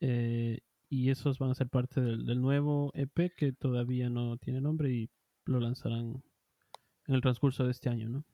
Eh, 0.00 0.58
y 0.88 1.10
esos 1.10 1.38
van 1.38 1.50
a 1.50 1.54
ser 1.54 1.68
parte 1.68 2.00
del, 2.00 2.26
del 2.26 2.40
nuevo 2.40 2.90
EP 2.94 3.32
que 3.36 3.52
todavía 3.52 4.10
no 4.10 4.36
tiene 4.38 4.60
nombre 4.60 4.90
y 4.92 5.10
lo 5.44 5.60
lanzarán 5.60 6.22
en 7.06 7.14
el 7.14 7.20
transcurso 7.22 7.64
de 7.64 7.72
este 7.72 7.88
año, 7.90 8.08
¿no? 8.08 8.24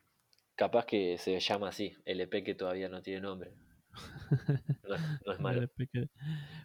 capaz 0.55 0.85
que 0.87 1.17
se 1.19 1.39
llama 1.41 1.69
así, 1.69 1.97
el 2.05 2.21
EP 2.21 2.43
que 2.45 2.55
todavía 2.55 2.89
no 2.91 3.01
tiene 3.01 3.21
nombre. 3.23 3.55
No 4.89 4.97
no 5.27 5.33
es 5.33 5.41
malo. 5.41 5.69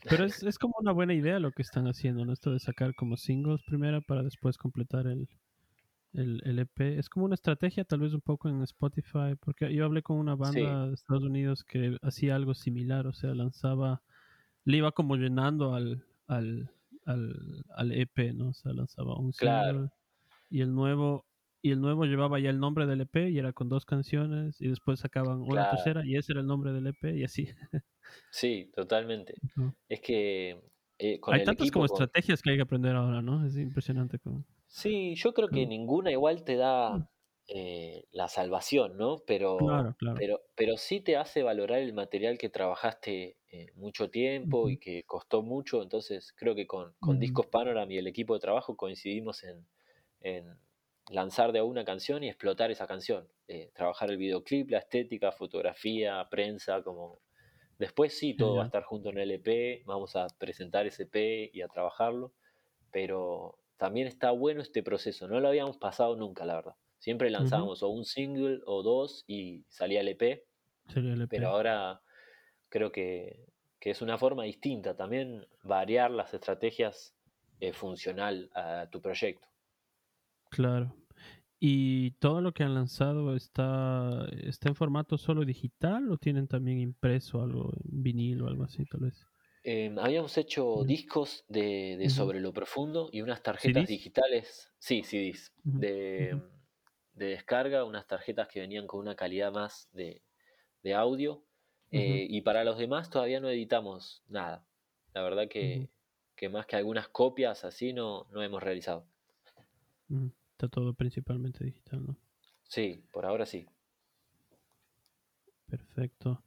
Pero 0.10 0.26
es, 0.26 0.44
es 0.44 0.58
como 0.58 0.76
una 0.80 0.92
buena 0.92 1.14
idea 1.14 1.40
lo 1.40 1.52
que 1.52 1.62
están 1.62 1.88
haciendo, 1.88 2.26
¿no? 2.26 2.34
Esto 2.34 2.52
de 2.52 2.60
sacar 2.60 2.94
como 2.96 3.18
singles 3.18 3.62
primero 3.64 4.02
para 4.02 4.24
después 4.24 4.58
completar 4.58 5.08
el, 5.08 5.28
el, 6.14 6.42
el 6.46 6.60
EP. 6.60 6.98
Es 6.98 7.10
como 7.10 7.26
una 7.26 7.36
estrategia 7.36 7.86
tal 7.86 8.00
vez 8.02 8.14
un 8.14 8.22
poco 8.22 8.50
en 8.50 8.62
Spotify, 8.64 9.36
porque 9.40 9.74
yo 9.74 9.86
hablé 9.86 10.02
con 10.04 10.18
una 10.18 10.36
Sí, 10.42 10.62
banda 10.62 10.88
de 10.88 10.94
Estados 10.94 11.24
Unidos 11.24 11.64
que 11.64 11.98
hacía 12.02 12.36
algo 12.36 12.54
similar, 12.54 13.08
o 13.08 13.14
sea, 13.14 13.34
lanzaba, 13.34 14.02
le 14.66 14.78
iba 14.78 14.92
como 14.92 15.16
llenando 15.16 15.74
al, 15.74 16.06
al, 16.28 16.72
al, 17.06 17.66
al 17.76 17.92
EP, 17.92 18.34
¿no? 18.34 18.50
O 18.50 18.54
sea, 18.54 18.74
lanzaba 18.74 19.18
un 19.18 19.32
claro, 19.32 19.74
single 19.74 19.92
y 20.50 20.62
el 20.62 20.74
nuevo 20.76 21.26
y 21.62 21.72
el 21.72 21.82
nuevo 21.82 22.06
llevaba 22.06 22.40
ya 22.40 22.50
el 22.50 22.60
nombre 22.60 22.86
del 22.88 23.02
EP 23.02 23.30
y 23.30 23.38
era 23.38 23.54
con 23.54 23.70
dos 23.70 23.86
canciones 23.86 24.60
y 24.62 24.68
después 24.68 25.00
sacaban 25.00 25.42
una 25.42 25.64
claro. 25.64 25.72
tercera 25.72 26.06
y 26.06 26.16
ese 26.16 26.34
era 26.34 26.42
el 26.42 26.48
nombre 26.48 26.74
del 26.74 26.88
EP 26.88 27.16
y 27.16 27.24
así. 27.24 27.48
Sí, 28.30 28.72
totalmente. 28.76 29.36
Es 29.88 30.02
que 30.02 30.62
eh, 30.98 31.20
con 31.20 31.34
Hay 31.34 31.42
el 31.42 31.46
tantas 31.46 31.72
como 31.72 31.88
con... 31.88 31.94
estrategias 31.96 32.42
que 32.42 32.52
hay 32.52 32.58
que 32.58 32.64
aprender 32.64 32.96
ahora, 32.96 33.22
¿no? 33.22 33.46
Es 33.46 33.56
impresionante 33.58 34.20
como... 34.20 34.46
Sí, 34.68 35.16
yo 35.16 35.34
creo 35.34 35.50
que 35.50 35.66
ninguna 35.66 36.12
igual 36.12 36.44
te 36.44 36.56
Mm, 36.56 36.60
da 36.60 37.10
eh, 37.48 38.06
la 38.12 38.28
salvación, 38.28 38.98
¿no? 38.98 39.24
Pero, 39.26 39.58
Claro, 39.58 39.96
claro. 39.98 40.18
pero, 40.18 40.42
pero 40.56 40.78
sí 40.78 41.02
te 41.02 41.18
hace 41.18 41.44
valorar 41.44 41.80
el 41.80 41.94
material 41.94 42.38
que 42.38 42.50
trabajaste 42.50 43.38
eh, 43.52 43.72
mucho 43.76 44.10
tiempo 44.10 44.70
y 44.70 44.78
que 44.78 45.04
costó 45.04 45.42
mucho. 45.42 45.82
Entonces 45.82 46.34
creo 46.38 46.56
que 46.56 46.68
con, 46.68 46.94
con. 47.00 47.20
Discos 47.20 47.48
Panorama 47.48 47.92
y 47.92 47.98
el 47.98 48.08
equipo 48.08 48.34
de 48.34 48.40
trabajo 48.40 48.78
coincidimos 48.78 49.44
en, 49.44 49.68
en 50.22 50.58
lanzar 51.10 51.52
de 51.52 51.62
una 51.62 51.84
canción 51.84 52.24
y 52.24 52.30
explotar 52.30 52.72
esa 52.72 52.88
canción. 52.88 53.28
Eh, 53.48 53.72
trabajar 53.74 54.12
el 54.12 54.18
videoclip, 54.18 54.70
la 54.70 54.80
estética, 54.80 55.32
fotografía, 55.32 56.28
prensa, 56.30 56.84
como... 56.84 57.20
Después 57.78 58.16
sí, 58.16 58.36
todo 58.36 58.58
va 58.58 58.64
a 58.64 58.66
estar 58.68 58.84
junto 58.84 59.10
en 59.10 59.18
el 59.18 59.32
EP, 59.32 59.84
vamos 59.86 60.16
a 60.16 60.28
presentar 60.38 60.86
ese 60.86 61.04
EP 61.04 61.50
y 61.52 61.64
a 61.64 61.68
trabajarlo, 61.68 62.32
pero 62.92 63.58
también 63.78 64.06
está 64.06 64.30
bueno 64.30 64.62
este 64.62 64.84
proceso, 64.84 65.28
no 65.28 65.40
lo 65.40 65.48
habíamos 65.48 65.78
pasado 65.78 66.16
nunca, 66.16 66.46
la 66.46 66.54
verdad. 66.54 66.76
Siempre 67.00 67.32
lanzábamos 67.32 67.82
o 67.82 67.90
un 67.90 68.06
single 68.06 68.62
o 68.68 68.84
dos 68.84 69.24
y 69.26 69.66
salía 69.68 70.02
el 70.02 70.10
EP, 70.10 70.46
el 70.96 71.28
pero 71.28 71.50
ahora 71.50 72.04
creo 72.70 72.92
que, 72.92 73.48
que 73.80 73.90
es 73.90 74.04
una 74.04 74.20
forma 74.20 74.44
distinta, 74.44 74.96
también 74.96 75.48
variar 75.64 76.12
las 76.12 76.36
estrategias 76.36 77.16
eh, 77.60 77.74
funcional 77.74 78.52
a 78.54 78.88
tu 78.92 79.02
proyecto. 79.02 79.51
Claro. 80.52 80.96
¿Y 81.60 82.12
todo 82.14 82.42
lo 82.42 82.54
que 82.54 82.64
han 82.64 82.74
lanzado 82.76 83.36
está, 83.36 84.28
está 84.44 84.70
en 84.70 84.76
formato 84.76 85.18
solo 85.18 85.46
digital 85.46 86.12
o 86.12 86.18
tienen 86.18 86.48
también 86.48 86.80
impreso 86.80 87.42
algo 87.42 87.74
en 87.76 88.04
vinilo 88.04 88.46
o 88.46 88.48
algo 88.50 88.64
así, 88.66 88.86
tal 88.86 89.02
vez? 89.02 89.28
Eh, 89.64 89.94
habíamos 90.00 90.38
hecho 90.38 90.84
discos 90.86 91.46
de, 91.48 91.96
de. 91.98 92.10
Sobre 92.10 92.40
lo 92.40 92.52
Profundo 92.54 93.10
y 93.12 93.22
unas 93.22 93.44
tarjetas 93.44 93.86
¿CDs? 93.86 93.88
digitales, 93.88 94.74
sí, 94.80 95.04
CDs, 95.04 95.54
Ujú, 95.66 95.80
de, 95.80 95.90
ujú, 96.18 96.42
de 97.14 97.26
descarga, 97.28 97.84
unas 97.86 98.08
tarjetas 98.08 98.48
que 98.48 98.62
venían 98.62 98.88
con 98.88 99.00
una 99.02 99.16
calidad 99.16 99.52
más 99.54 99.90
de, 99.94 100.24
de 100.84 100.94
audio. 100.96 101.46
eh, 101.92 102.28
y 102.30 102.42
para 102.42 102.64
los 102.66 102.78
demás 102.80 103.10
todavía 103.12 103.40
no 103.42 103.50
editamos 103.50 104.24
nada. 104.28 104.68
La 105.14 105.24
verdad 105.24 105.48
que, 105.50 105.92
que 106.36 106.50
más 106.50 106.66
que 106.68 106.76
algunas 106.78 107.10
copias 107.10 107.66
así 107.66 107.94
no, 107.94 108.28
no 108.32 108.44
hemos 108.44 108.64
realizado. 108.64 109.08
Está 110.62 110.70
todo 110.70 110.94
principalmente 110.94 111.64
digital, 111.66 112.06
¿no? 112.06 112.16
Sí, 112.70 113.04
por 113.12 113.26
ahora 113.26 113.48
sí. 113.48 113.66
Perfecto. 115.66 116.44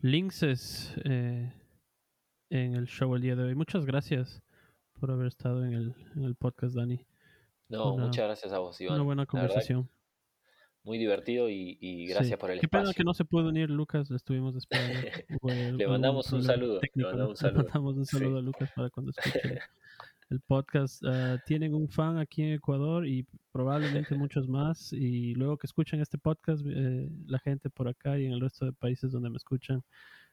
Linces 0.00 0.92
eh, 1.04 1.52
en 2.50 2.74
el 2.74 2.88
show 2.88 3.14
el 3.14 3.22
día 3.22 3.36
de 3.36 3.44
hoy. 3.44 3.54
Muchas 3.54 3.86
gracias 3.86 4.42
por 4.98 5.12
haber 5.12 5.28
estado 5.28 5.64
en 5.64 5.72
el, 5.72 5.94
en 6.16 6.24
el 6.24 6.34
podcast, 6.34 6.74
Dani. 6.74 7.06
No, 7.68 7.94
una, 7.94 8.06
muchas 8.06 8.24
gracias 8.24 8.52
a 8.52 8.58
vos, 8.58 8.80
una 8.80 8.86
Iván. 8.96 9.04
buena 9.04 9.22
La 9.22 9.26
verdad, 9.26 9.30
conversación. 9.48 9.88
muy 10.82 10.98
divertido 10.98 11.48
y, 11.48 11.78
y 11.80 12.08
Sí. 12.08 12.12
gracias 12.12 12.36
por 12.40 12.50
el 12.50 12.58
Qué 12.58 12.66
pena 12.66 12.82
que 12.86 12.90
espacio. 12.90 13.04
no 13.04 13.14
se 13.14 13.24
pudo 13.24 13.50
unir 13.50 13.70
Lucas, 13.70 14.10
le 14.10 14.16
estuvimos 14.16 14.56
esperando. 14.56 15.08
Le 15.78 15.86
mandamos 15.86 16.32
un 16.32 16.42
saludo, 16.42 16.80
le 16.92 17.04
mandamos 17.04 17.28
un 17.28 17.32
Le 17.34 17.36
saludo. 17.36 17.62
mandamos 17.62 17.96
un 17.98 18.04
saludo 18.06 18.32
Sí. 18.32 18.38
a 18.38 18.42
Lucas 18.42 18.72
para 18.74 18.90
cuando 18.90 19.12
escuche 19.12 19.38
el, 20.34 20.40
podcast. 20.40 21.02
Ah, 21.04 21.38
tienen 21.46 21.74
un 21.74 21.88
fan 21.88 22.18
aquí 22.18 22.42
en 22.42 22.54
Ecuador 22.54 23.06
y 23.06 23.26
probablemente 23.52 24.14
muchos 24.18 24.48
más. 24.48 24.92
Y 24.92 25.34
luego 25.34 25.56
que 25.56 25.66
escuchen 25.66 26.00
este 26.00 26.18
podcast, 26.18 26.64
eh, 26.66 27.08
la 27.26 27.38
gente 27.38 27.70
por 27.70 27.88
acá 27.88 28.18
y 28.18 28.26
en 28.26 28.32
el 28.32 28.40
resto 28.40 28.66
de 28.66 28.72
países 28.72 29.12
donde 29.12 29.30
me 29.30 29.36
escuchan, 29.36 29.82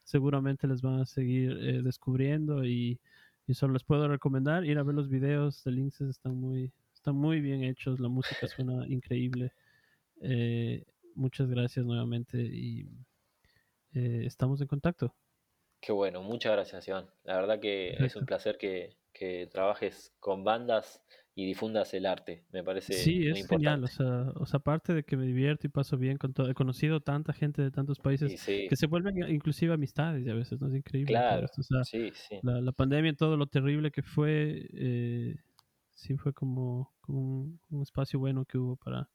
seguramente 0.03 0.67
les 0.67 0.81
van 0.81 0.99
a 1.01 1.05
seguir 1.05 1.51
eh, 1.61 1.81
descubriendo 1.81 2.65
y, 2.65 2.99
y 3.47 3.53
solo 3.53 3.73
les 3.73 3.83
puedo 3.83 4.07
recomendar 4.07 4.65
ir 4.65 4.77
a 4.77 4.83
ver 4.83 4.95
los 4.95 5.09
videos 5.09 5.63
de 5.63 5.71
Linces, 5.71 6.09
están 6.09 6.35
muy, 6.35 6.71
están 6.93 7.15
muy 7.15 7.39
bien 7.41 7.63
hechos, 7.63 7.99
la 7.99 8.09
música 8.09 8.47
suena 8.47 8.87
increíble. 8.87 9.53
Eh, 10.21 10.85
muchas 11.15 11.49
gracias 11.49 11.85
nuevamente 11.85 12.37
y 12.41 12.89
estamos 13.93 14.61
en 14.61 14.67
contacto. 14.67 15.13
Qué 15.81 15.91
bueno, 15.91 16.21
muchas 16.21 16.51
gracias, 16.51 16.87
Iván. 16.87 17.09
La 17.23 17.35
verdad 17.35 17.59
que 17.59 17.89
es 17.99 18.15
un 18.15 18.25
placer 18.25 18.59
que, 18.59 18.95
que 19.21 19.47
trabajes 19.47 20.15
con 20.19 20.43
bandas 20.43 21.03
y 21.35 21.45
difundas 21.45 21.93
el 21.93 22.05
arte. 22.07 22.45
Me 22.51 22.63
parece 22.63 22.95
Sí, 23.03 23.27
muy 23.29 23.39
es 23.39 23.39
importante. 23.39 23.81
genial. 23.81 23.83
O 23.83 23.87
sea, 23.87 24.31
o 24.35 24.45
sea, 24.45 24.57
aparte 24.59 24.93
de 24.93 25.03
que 25.03 25.15
me 25.15 25.25
divierto 25.25 25.67
y 25.67 25.69
paso 25.69 25.97
bien 25.97 26.17
con 26.17 26.33
todo, 26.33 26.49
he 26.49 26.53
conocido 26.55 26.99
tanta 27.01 27.31
gente 27.33 27.61
de 27.61 27.71
tantos 27.71 27.99
países 27.99 28.35
sí, 28.37 28.67
que 28.67 28.75
se 28.75 28.87
vuelven 28.87 29.17
inclusive 29.29 29.73
amistades 29.73 30.27
a 30.27 30.33
veces, 30.33 30.59
¿no? 30.59 30.67
Es 30.67 30.75
increíble 30.75 31.13
claro, 31.13 31.45
esto. 31.45 31.61
O 31.61 31.63
sea, 31.63 31.87
sí, 31.91 32.11
sí, 32.13 32.41
la, 32.41 32.59
la 32.61 32.71
pandemia, 32.71 33.13
todo 33.15 33.37
lo 33.37 33.47
terrible 33.47 33.91
que 33.91 34.01
fue, 34.03 34.67
eh, 34.73 35.35
sí 35.91 36.17
fue 36.17 36.33
como, 36.33 36.93
como 37.01 37.21
un, 37.21 37.61
un 37.69 37.81
espacio 37.83 38.19
bueno 38.19 38.45
que 38.45 38.57
hubo 38.57 38.75
para, 38.77 39.09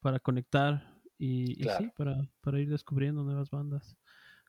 para 0.00 0.20
conectar 0.20 1.00
y, 1.18 1.62
y 1.64 1.68
sí, 1.68 1.90
para 1.96 2.60
ir 2.60 2.70
descubriendo 2.70 3.24
nuevas 3.24 3.50
bandas. 3.50 3.96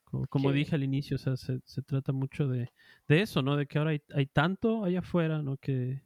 Como, 0.10 0.26
dije 0.54 0.76
al 0.76 0.84
inicio, 0.84 1.16
o 1.16 1.20
sea, 1.20 1.36
se, 1.38 1.60
se 1.66 1.82
trata 1.82 2.12
mucho 2.12 2.48
de, 2.48 2.70
de 3.08 3.22
eso, 3.22 3.42
¿no? 3.42 3.56
De 3.58 3.66
que 3.68 3.78
ahora 3.78 3.92
hay, 3.92 4.02
hay 4.14 4.26
tanto 4.26 4.84
allá 4.84 5.00
afuera, 5.00 5.42
¿no? 5.42 5.58
Que, 5.58 6.02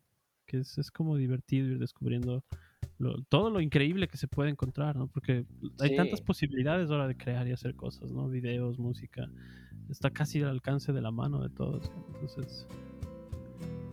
que 0.46 0.58
es, 0.60 0.78
es 0.78 0.92
como 0.92 1.16
divertido 1.18 1.68
ir 1.68 1.80
descubriendo 1.80 2.44
lo- 2.98 3.22
todo 3.30 3.50
lo 3.50 3.62
increíble 3.62 4.08
que 4.08 4.18
se 4.18 4.28
puede 4.28 4.50
encontrar, 4.50 4.96
¿no? 4.96 5.08
Porque 5.08 5.46
hay 5.80 5.96
tantas 5.96 6.20
posibilidades 6.22 6.90
ahora 6.90 7.08
de 7.08 7.16
crear 7.16 7.48
y 7.48 7.52
hacer 7.52 7.76
cosas, 7.76 8.12
¿no? 8.12 8.28
Videos, 8.28 8.80
música, 8.80 9.30
está 9.90 10.10
casi 10.10 10.42
al 10.42 10.50
alcance 10.50 10.92
de 10.94 11.02
la 11.02 11.12
mano 11.12 11.42
de 11.42 11.50
todos. 11.50 11.90
Entonces, 12.14 12.68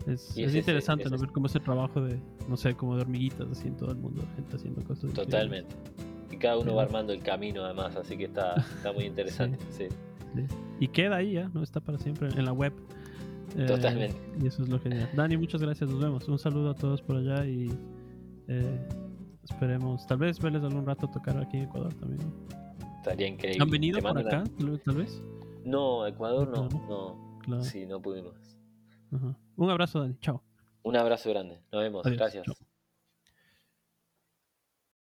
es, 0.07 0.29
es 0.31 0.37
es 0.37 0.47
ese, 0.47 0.59
interesante, 0.59 1.03
es 1.05 1.21
Ver 1.21 1.31
cómo 1.31 1.45
ese 1.47 1.59
trabajo 1.59 2.01
de, 2.01 2.19
no 2.47 2.57
sé, 2.57 2.73
como 2.75 2.95
de 2.95 3.01
hormiguitas 3.01 3.47
así 3.51 3.67
en 3.67 3.77
todo 3.77 3.91
el 3.91 3.97
mundo, 3.97 4.23
gente 4.35 4.55
haciendo 4.55 4.83
cosas 4.83 5.11
increíbles. 5.21 5.65
Y 6.31 6.37
cada 6.37 6.57
uno 6.57 6.75
va 6.75 6.83
armando 6.83 7.11
el 7.13 7.21
camino 7.23 7.63
además, 7.65 7.95
así 7.95 8.17
que 8.17 8.25
está, 8.25 8.55
está 8.55 8.91
muy 8.91 9.05
interesante, 9.05 9.57
sí, 9.71 9.87
sí. 10.35 10.41
Y 10.79 10.87
queda 10.87 11.17
ahí 11.17 11.33
ya, 11.33 11.49
¿no? 11.53 11.63
Está 11.63 11.79
para 11.79 11.97
siempre 11.97 12.29
en 12.29 12.45
la 12.45 12.53
web. 12.53 12.73
Eh, 13.57 13.65
totalmente. 13.65 14.15
y 14.41 14.45
eso 14.47 14.61
es 14.63 14.69
lo 14.69 14.79
genial. 14.79 15.09
Dani, 15.15 15.35
muchas 15.37 15.61
gracias, 15.61 15.89
nos 15.89 15.99
vemos. 15.99 16.27
Un 16.27 16.37
saludo 16.37 16.69
a 16.69 16.75
todos 16.75 17.01
por 17.01 17.15
allá 17.17 17.45
y 17.47 17.67
eh, 18.47 18.87
esperemos, 19.43 20.05
tal 20.05 20.19
vez 20.19 20.39
verles 20.39 20.61
algún 20.63 20.85
rato 20.85 21.07
tocar 21.07 21.35
aquí 21.37 21.57
en 21.57 21.63
Ecuador 21.63 21.93
también. 21.95 22.21
Estaría 22.97 23.27
¿Han 23.27 23.33
increíble. 23.33 23.65
venido 23.71 23.97
Te 23.97 24.01
por 24.03 24.11
una... 24.11 24.21
acá, 24.21 24.43
tal 24.59 24.79
tal 24.81 24.95
vez? 24.97 25.21
No, 25.65 26.05
Ecuador 26.05 26.47
no, 26.47 26.67
Claro, 26.69 26.85
no, 26.87 27.39
claro. 27.39 27.63
sí, 27.63 27.85
no 27.87 27.99
pudimos. 28.01 28.35
Ajá. 29.11 29.35
Un 29.55 29.69
abrazo, 29.71 30.01
Dani. 30.01 30.15
Chao. 30.21 30.43
Un 30.83 30.95
abrazo 30.95 31.29
grande, 31.31 31.59
nos 31.71 31.81
vemos, 31.81 32.05
Adiós. 32.05 32.17
gracias. 32.19 32.45
Chao. 32.45 32.68